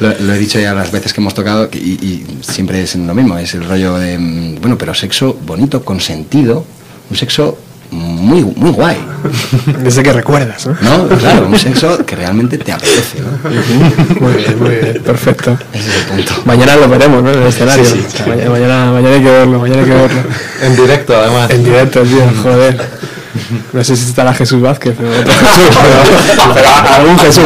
lo, 0.02 0.14
lo 0.20 0.34
he 0.34 0.38
dicho 0.38 0.60
ya 0.60 0.74
las 0.74 0.92
veces 0.92 1.14
que 1.14 1.22
hemos 1.22 1.34
tocado 1.34 1.70
y, 1.72 1.78
y 1.78 2.26
siempre 2.42 2.82
es 2.82 2.96
lo 2.96 3.14
mismo, 3.14 3.38
es 3.38 3.54
el 3.54 3.64
rollo 3.64 3.98
de, 3.98 4.18
mm, 4.18 4.60
bueno, 4.60 4.78
pero 4.78 4.94
sexo 4.94 5.38
bonito, 5.46 5.86
con 5.86 6.02
sentido, 6.02 6.66
un 7.10 7.16
sexo 7.16 7.58
muy, 7.92 8.44
muy 8.44 8.72
guay. 8.72 8.98
Desde 9.84 10.02
que 10.02 10.14
recuerdas, 10.14 10.66
¿no? 10.66 10.76
¿No? 10.82 11.18
Claro, 11.18 11.48
un 11.48 11.60
sexo 11.60 12.04
que 12.06 12.16
realmente 12.16 12.58
te 12.58 12.72
apetece, 12.72 13.20
¿no? 13.20 13.50
Muy 14.20 14.34
bien, 14.34 14.60
muy 14.60 14.70
bien, 14.70 15.04
perfecto. 15.04 15.58
Ese 15.74 15.90
es 15.90 15.96
el 15.98 16.06
punto. 16.06 16.34
Mañana 16.46 16.76
lo 16.78 16.88
veremos, 16.90 17.22
¿no? 17.22 17.32
En 17.32 17.42
el 17.42 17.48
escenario. 17.48 17.86
Sí, 17.86 18.04
sí, 18.08 18.24
mañana, 18.28 18.50
mañana, 18.50 18.92
mañana 18.92 19.16
hay 19.16 19.22
que 19.22 19.30
verlo, 19.30 19.60
mañana 19.60 19.82
hay 19.82 19.88
que 19.88 19.94
verlo. 19.94 20.22
En 20.62 20.76
directo, 20.76 21.16
además. 21.16 21.50
En 21.52 21.64
directo, 21.64 22.02
tío, 22.02 22.24
joder. 22.42 23.02
No 23.74 23.84
sé 23.84 23.96
si 23.96 24.06
estará 24.06 24.34
Jesús 24.34 24.62
Vázquez 24.62 24.96
o 25.00 25.04
otro 25.04 25.34
Jesús, 25.34 25.78
pero, 25.82 26.54
pero 26.54 26.70
algún 26.96 27.18
Jesús 27.20 27.44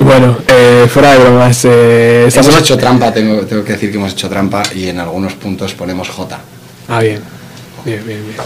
Bueno, 0.00 0.38
eh, 0.48 0.86
fuera 0.92 1.12
de 1.12 1.18
bromas, 1.18 1.64
eh, 1.64 2.24
estamos 2.28 2.48
Hemos 2.48 2.62
hecho 2.62 2.78
trampa, 2.78 3.12
tengo, 3.12 3.42
tengo 3.42 3.64
que 3.64 3.72
decir 3.72 3.90
que 3.90 3.96
hemos 3.96 4.12
hecho 4.12 4.28
trampa 4.28 4.62
y 4.74 4.88
en 4.88 5.00
algunos 5.00 5.34
puntos 5.34 5.74
ponemos 5.74 6.08
J. 6.08 6.38
Ah, 6.88 7.00
bien. 7.00 7.35
Bien, 7.86 8.02
bien, 8.04 8.20
bien. 8.26 8.36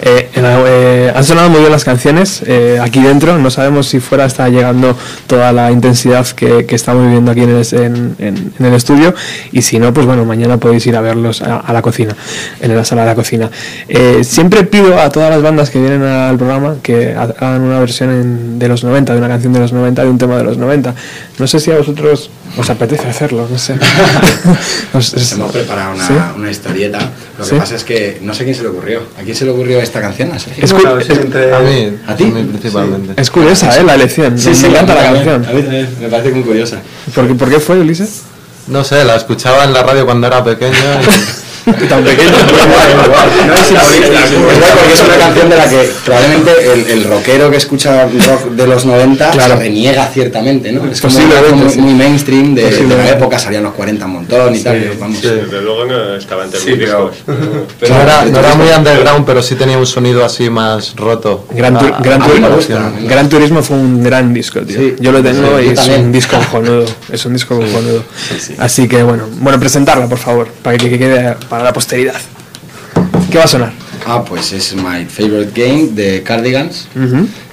Eh, 0.00 0.28
eh, 0.36 1.12
han 1.14 1.24
sonado 1.24 1.48
muy 1.48 1.60
bien 1.60 1.72
las 1.72 1.84
canciones 1.84 2.42
eh, 2.46 2.78
aquí 2.80 3.00
dentro. 3.02 3.38
No 3.38 3.50
sabemos 3.50 3.88
si 3.88 3.98
fuera 3.98 4.26
está 4.26 4.48
llegando 4.50 4.94
toda 5.26 5.52
la 5.52 5.72
intensidad 5.72 6.26
que, 6.26 6.66
estamos 6.68 7.04
viviendo 7.04 7.30
aquí 7.30 7.40
en 7.40 8.14
el, 8.58 8.74
estudio. 8.74 9.14
Y 9.52 9.62
si 9.62 9.78
no, 9.78 9.94
pues 9.94 10.04
bueno, 10.04 10.26
mañana 10.26 10.58
podéis 10.58 10.86
ir 10.86 10.96
a 10.96 11.00
verlos 11.00 11.40
a, 11.40 11.56
a 11.56 11.72
la 11.72 11.80
cocina, 11.80 12.14
en 12.60 12.76
la 12.76 12.84
sala 12.84 13.02
de 13.02 13.06
la 13.08 13.14
cocina. 13.14 13.50
Eh, 13.88 14.22
siempre 14.22 14.64
pido 14.64 15.00
a 15.00 15.08
todas 15.08 15.30
las 15.30 15.40
bandas 15.40 15.70
que 15.70 15.80
vienen 15.80 16.02
al 16.02 16.36
programa 16.36 16.76
que 16.82 17.14
ha- 17.14 17.22
hagan 17.38 17.62
una 17.62 17.80
versión 17.80 18.58
de 18.58 18.68
los 18.68 18.84
90, 18.84 19.14
de 19.14 19.18
una 19.18 19.28
canción 19.28 19.54
de 19.54 19.60
los 19.60 19.72
90, 19.72 20.04
de 20.04 20.10
un 20.10 20.18
tema 20.18 20.36
de 20.36 20.44
los 20.44 20.58
90. 20.58 20.94
No 21.38 21.46
sé 21.46 21.60
si 21.60 21.70
a 21.70 21.76
vosotros 21.78 22.30
os 22.56 22.68
apetece 22.70 23.06
hacerlo, 23.06 23.46
no 23.48 23.58
sé. 23.58 23.74
Os- 24.92 25.14
os- 25.14 25.32
Hemos 25.32 25.52
preparado 25.52 25.94
una, 25.94 26.06
¿Sí? 26.06 26.12
una 26.36 26.50
historieta. 26.50 26.98
Lo 27.38 27.44
que 27.44 27.50
¿Sí? 27.50 27.56
pasa 27.56 27.76
es 27.76 27.84
que 27.84 28.18
no 28.22 28.34
sé 28.34 28.42
quién 28.44 28.56
se 28.56 28.62
le 28.62 28.68
ocurrió. 28.68 29.02
¿A 29.18 29.22
quién 29.22 29.36
se 29.36 29.44
le 29.44 29.52
ocurrió 29.52 29.80
esta 29.80 30.00
canción? 30.00 30.32
¿A 30.32 30.38
Sergio? 30.38 30.64
Es 30.64 31.06
sí, 31.06 31.12
entre- 31.12 31.54
A 31.54 31.60
mí, 31.60 31.92
¿A 32.08 32.16
ti? 32.16 32.24
a 32.24 32.26
mí 32.26 32.42
principalmente. 32.44 33.20
Es 33.20 33.30
curiosa, 33.30 33.76
¿eh? 33.78 33.84
La 33.84 33.94
elección. 33.94 34.36
Sí, 34.38 34.48
me 34.48 34.54
sí, 34.56 34.66
encanta 34.66 34.92
a 34.94 34.96
la 34.96 35.12
canción. 35.12 35.44
A 35.46 35.52
mí 35.52 35.62
también, 35.62 35.88
me 36.00 36.08
parece 36.08 36.30
muy 36.32 36.42
curiosa. 36.42 36.78
¿Por 37.14 37.28
qué, 37.28 37.34
por 37.34 37.48
qué 37.50 37.60
fue, 37.60 37.78
Ulises? 37.78 38.22
No 38.66 38.82
sé, 38.82 39.04
la 39.04 39.14
escuchaba 39.16 39.62
en 39.64 39.72
la 39.72 39.82
radio 39.84 40.04
cuando 40.06 40.26
era 40.26 40.42
pequeño. 40.42 40.74
Tan 41.88 42.02
pequeño. 42.04 42.30
No 43.46 43.54
es 43.54 43.60
simbolista, 43.60 44.24
es 44.24 44.32
guay 44.32 44.56
porque 44.74 44.92
es 44.92 45.00
una 45.02 45.16
canción 45.16 45.48
de 45.50 45.56
la 45.56 45.68
que 45.68 45.90
probablemente 46.04 46.50
el, 46.72 46.90
el 46.90 47.04
rockero 47.04 47.50
que 47.50 47.56
escucha 47.56 48.04
rock 48.04 48.50
de 48.50 48.66
los 48.66 48.84
90 48.84 49.30
Claro. 49.30 49.54
se 49.54 49.60
reniega 49.60 50.06
ciertamente, 50.08 50.72
¿no? 50.72 50.90
Es 50.90 51.00
como 51.00 51.18
muy, 51.18 51.70
sí. 51.70 51.78
muy 51.80 51.94
mainstream 51.94 52.54
de, 52.54 52.70
de 52.70 52.96
la 52.96 53.10
época, 53.10 53.38
salían 53.38 53.62
los 53.64 53.74
40 53.74 54.04
un 54.04 54.12
montón 54.12 54.54
y 54.54 54.60
tal. 54.60 54.76
y 54.82 54.96
vamos. 54.98 55.20
Desde 55.22 55.62
luego 55.62 55.84
no 55.86 56.14
estaba 56.16 56.44
entre 56.44 56.60
Sí, 56.60 56.70
mis 56.70 56.78
pero- 56.80 57.10
discos. 57.10 57.36
pero- 57.80 57.94
no, 57.94 58.02
era, 58.02 58.24
no 58.24 58.38
era 58.38 58.54
muy 58.54 58.66
pero- 58.66 58.78
underground, 58.78 59.26
pero 59.26 59.42
sí 59.42 59.54
tenía 59.54 59.78
un 59.78 59.86
sonido 59.86 60.24
así 60.24 60.50
más 60.50 60.94
roto. 60.96 61.46
Gran, 61.52 61.78
tu- 61.78 61.86
Ah, 61.86 61.98
Gran 62.02 62.22
Turismo. 62.22 62.48
gusta. 62.50 62.92
Gran 63.02 63.28
Turismo 63.28 63.62
fue 63.62 63.76
un 63.76 64.02
gran 64.02 64.32
disco, 64.34 64.60
tío. 64.60 64.78
Sí. 64.78 64.94
Yo 65.00 65.12
lo 65.12 65.22
tengo 65.22 65.58
Sí, 65.58 65.64
y 65.66 65.68
es 65.70 65.74
también. 65.74 66.00
un 66.06 66.12
disco 66.12 66.36
cojonudo. 66.38 66.84
Es 67.10 67.24
un 67.24 67.32
disco 67.32 67.56
cojonudo. 67.56 68.04
Así 68.58 68.88
que 68.88 69.02
bueno, 69.02 69.24
bueno, 69.40 69.58
presentarla, 69.60 70.06
por 70.08 70.18
favor, 70.18 70.48
para 70.62 70.76
que 70.76 70.98
quede 70.98 71.34
para 71.48 71.64
la 71.64 71.72
posteridad. 71.72 72.20
¿Qué 73.30 73.38
va 73.38 73.44
a 73.44 73.48
sonar? 73.48 73.72
Ah, 74.06 74.24
pues 74.24 74.52
es 74.52 74.74
My 74.74 75.04
Favorite 75.04 75.52
Game 75.54 75.88
de 75.92 76.22
Cardigans, 76.22 76.88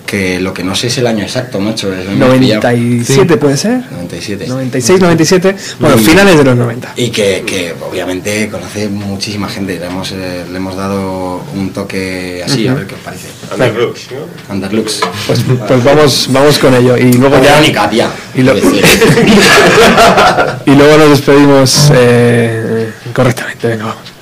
que 0.06 0.40
lo 0.40 0.54
que 0.54 0.64
no 0.64 0.76
sé 0.76 0.88
es 0.88 0.98
el 1.00 1.08
año 1.08 1.24
exacto, 1.24 1.60
macho. 1.60 1.92
es- 1.94 2.08
me 2.08 2.26
he 2.36 2.40
pillado. 2.40 2.62
97 2.62 3.38
puede 3.38 3.58
ser. 3.58 3.82
97. 3.92 4.48
96, 4.48 5.02
97. 5.02 5.56
Bueno, 5.80 5.96
Y- 5.98 6.00
finales 6.06 6.38
de 6.38 6.44
los 6.44 6.56
90. 6.56 6.94
Y 6.96 7.10
que, 7.10 7.44
que 7.46 7.74
obviamente 7.90 8.48
conoce 8.50 8.88
muchísima 8.90 9.50
gente. 9.50 9.80
Le 9.80 9.88
hemos, 9.88 10.12
eh, 10.12 10.44
le 10.50 10.58
hemos 10.58 10.76
dado 10.76 11.44
un 11.56 11.72
toque 11.74 12.44
así, 12.46 12.68
a 12.68 12.72
Ujú. 12.72 12.80
ver 12.80 12.88
qué 12.88 12.96
os 12.96 13.02
parece. 13.02 13.28
Underlux, 13.52 14.08
¿no? 14.12 14.54
Underlux. 14.54 15.02
Pues, 15.28 15.40
pues 15.68 15.84
vamos, 15.84 16.28
vamos 16.32 16.60
con 16.60 16.74
ello. 16.76 16.96
Y 16.98 17.14
luego 17.14 17.36
ya. 17.44 17.90
Tía. 17.90 18.10
Y, 18.36 18.42
lo- 18.44 18.56
y 20.66 20.72
luego 20.76 20.98
nos 20.98 21.10
despedimos 21.10 21.92
eh, 21.94 22.92
correctamente. 23.14 23.68
Venga, 23.68 23.86
vamos. 23.86 24.15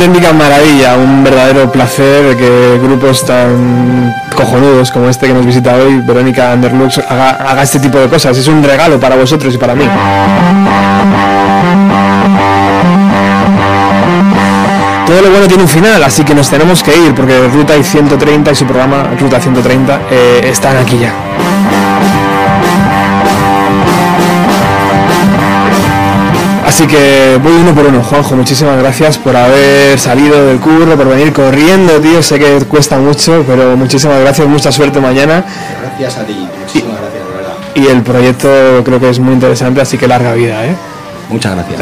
Auténtica 0.00 0.32
maravilla, 0.32 0.96
un 0.96 1.22
verdadero 1.22 1.70
placer 1.70 2.34
que 2.34 2.78
grupos 2.82 3.22
tan 3.26 4.14
cojonudos 4.34 4.90
como 4.90 5.10
este 5.10 5.26
que 5.26 5.34
nos 5.34 5.44
visita 5.44 5.74
hoy, 5.74 6.00
Verónica 6.00 6.54
Underlux, 6.54 6.98
haga, 7.06 7.62
este 7.62 7.80
tipo 7.80 7.98
de 7.98 8.08
cosas. 8.08 8.38
Es 8.38 8.48
un 8.48 8.62
regalo 8.62 8.98
para 8.98 9.16
vosotros 9.16 9.54
y 9.54 9.58
para 9.58 9.74
mí. 9.74 9.84
Todo 15.06 15.20
lo 15.20 15.30
bueno 15.30 15.46
tiene 15.46 15.64
un 15.64 15.68
final, 15.68 16.02
así 16.02 16.24
que 16.24 16.34
nos 16.34 16.48
tenemos 16.48 16.82
que 16.82 16.96
ir 16.96 17.14
porque 17.14 17.38
Ruta 17.48 17.76
y 17.76 17.84
130 17.84 18.52
y 18.52 18.54
su 18.54 18.64
programa 18.64 19.10
Ruta 19.20 19.38
130 19.38 20.00
eh, 20.10 20.40
están 20.44 20.78
aquí 20.78 20.98
ya. 20.98 21.29
Así 26.70 26.86
que 26.86 27.36
voy 27.42 27.52
uno 27.52 27.74
por 27.74 27.84
uno, 27.84 28.00
Juanjo, 28.00 28.36
muchísimas 28.36 28.78
gracias 28.78 29.18
por 29.18 29.36
haber 29.36 29.98
salido 29.98 30.46
del 30.46 30.60
curro, 30.60 30.96
por 30.96 31.08
venir 31.08 31.32
corriendo, 31.32 32.00
tío, 32.00 32.22
sé 32.22 32.38
que 32.38 32.60
cuesta 32.66 32.96
mucho, 32.96 33.44
pero 33.44 33.76
muchísimas 33.76 34.20
gracias, 34.20 34.46
mucha 34.46 34.70
suerte 34.70 35.00
mañana. 35.00 35.44
Gracias 35.82 36.18
a 36.18 36.24
ti, 36.24 36.48
muchísimas 36.60 37.00
gracias, 37.00 37.26
de 37.26 37.34
verdad. 37.36 37.54
Y 37.74 37.86
el 37.88 38.02
proyecto 38.02 38.48
creo 38.84 39.00
que 39.00 39.10
es 39.10 39.18
muy 39.18 39.34
interesante, 39.34 39.80
así 39.80 39.98
que 39.98 40.06
larga 40.06 40.32
vida, 40.34 40.64
¿eh? 40.64 40.76
Muchas 41.30 41.54
gracias. 41.54 41.80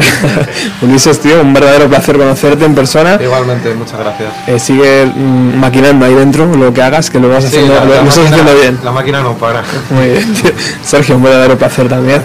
Ulises, 0.81 1.19
tío, 1.19 1.41
un 1.41 1.53
verdadero 1.53 1.87
placer 1.89 2.17
conocerte 2.17 2.65
en 2.65 2.75
persona. 2.75 3.17
Igualmente, 3.21 3.73
muchas 3.73 3.99
gracias. 3.99 4.29
Eh, 4.47 4.59
sigue 4.59 5.05
mm, 5.05 5.57
maquinando 5.59 6.05
ahí 6.05 6.13
dentro 6.13 6.45
lo 6.45 6.73
que 6.73 6.81
hagas, 6.81 7.09
que 7.09 7.19
lo 7.19 7.29
vas 7.29 7.43
Sí, 7.43 7.47
haciendo, 7.47 7.73
la- 7.73 7.85
lo, 7.85 7.95
la 7.95 8.01
lo 8.03 8.09
estás 8.09 8.17
máquina- 8.25 8.41
haciendo 8.41 8.61
bien. 8.61 8.79
La 8.83 8.91
máquina 8.91 9.21
no 9.21 9.33
para. 9.37 9.63
Muy 9.89 10.07
bien, 10.09 10.33
tío. 10.33 10.51
Sergio, 10.83 11.15
un 11.17 11.23
verdadero 11.23 11.57
placer 11.57 11.87
también. 11.89 12.21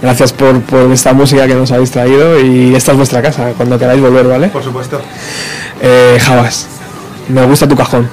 Gracias 0.00 0.32
por, 0.32 0.60
por 0.62 0.90
esta 0.92 1.12
música 1.12 1.46
que 1.46 1.54
nos 1.54 1.70
habéis 1.70 1.90
traído 1.90 2.40
y 2.40 2.74
esta 2.74 2.90
es 2.92 2.96
vuestra 2.98 3.22
casa, 3.22 3.50
cuando 3.56 3.78
queráis 3.78 4.00
volver, 4.00 4.26
¿vale? 4.26 4.48
Por 4.48 4.64
supuesto. 4.64 5.00
Eh, 5.80 6.18
Javas, 6.20 6.66
me 7.28 7.44
gusta 7.46 7.66
tu 7.68 7.76
cajón. 7.76 8.08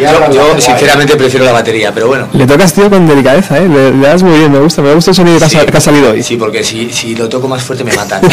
Yo, 0.00 0.32
yo, 0.32 0.60
sinceramente 0.60 1.16
prefiero 1.16 1.44
la 1.46 1.52
batería, 1.52 1.92
pero 1.92 2.08
bueno. 2.08 2.28
Le 2.32 2.46
tocas, 2.46 2.72
tío, 2.72 2.88
con 2.90 3.06
delicadeza, 3.06 3.58
¿eh? 3.58 3.68
Le, 3.68 3.92
le 3.92 4.06
das 4.06 4.22
muy 4.22 4.38
bien, 4.38 4.52
me 4.52 4.58
gusta, 4.58 4.82
me 4.82 4.94
gusta 4.94 5.10
el 5.10 5.14
sonido 5.16 5.38
que, 5.38 5.44
ha 5.44 5.48
Sí. 5.48 5.56
sa- 5.58 5.66
que 5.66 5.76
ha 5.76 5.80
salido 5.80 6.10
hoy. 6.10 6.22
Sí, 6.22 6.36
porque 6.36 6.62
si, 6.64 6.90
si 6.90 7.14
lo 7.14 7.28
toco 7.28 7.48
más 7.48 7.62
fuerte 7.62 7.84
me 7.84 7.92
matan. 7.92 8.20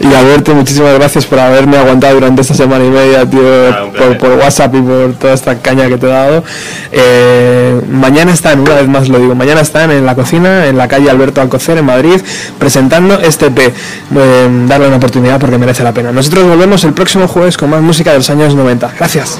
Y 0.00 0.14
Alberto, 0.14 0.54
muchísimas 0.54 0.94
gracias 0.94 1.24
por 1.24 1.38
haberme 1.38 1.78
aguantado 1.78 2.14
durante 2.14 2.42
esta 2.42 2.52
semana 2.52 2.84
y 2.84 2.90
media, 2.90 3.24
tío, 3.28 3.40
un 3.40 3.92
por, 3.92 4.18
por 4.18 4.30
WhatsApp 4.38 4.74
y 4.74 4.82
por 4.82 5.14
toda 5.14 5.32
esta 5.32 5.58
caña 5.60 5.88
que 5.88 5.96
te 5.96 6.06
he 6.06 6.10
dado. 6.10 6.44
Eh, 6.92 7.80
mañana 7.90 8.32
están, 8.32 8.60
una 8.60 8.74
vez 8.74 8.86
más 8.86 9.08
lo 9.08 9.18
digo, 9.18 9.34
mañana 9.34 9.62
están 9.62 9.90
en 9.90 10.04
la 10.04 10.14
cocina, 10.14 10.66
en 10.66 10.76
la 10.76 10.88
calle 10.88 11.08
Alberto 11.10 11.40
Alcocer, 11.40 11.78
en 11.78 11.86
Madrid, 11.86 12.20
presentando 12.58 13.18
este 13.18 13.46
EP. 13.46 13.58
Eh, 14.14 14.48
darle 14.66 14.88
una 14.88 14.98
oportunidad 14.98 15.40
porque 15.40 15.56
merece 15.56 15.82
la 15.82 15.92
pena. 15.92 16.12
Nosotros 16.12 16.46
volvemos 16.46 16.67
el 16.76 16.92
próximo 16.92 17.26
jueves 17.26 17.56
con 17.56 17.70
más 17.70 17.80
música 17.80 18.10
de 18.12 18.18
los 18.18 18.28
años 18.28 18.54
90. 18.54 18.92
Gracias. 18.98 19.38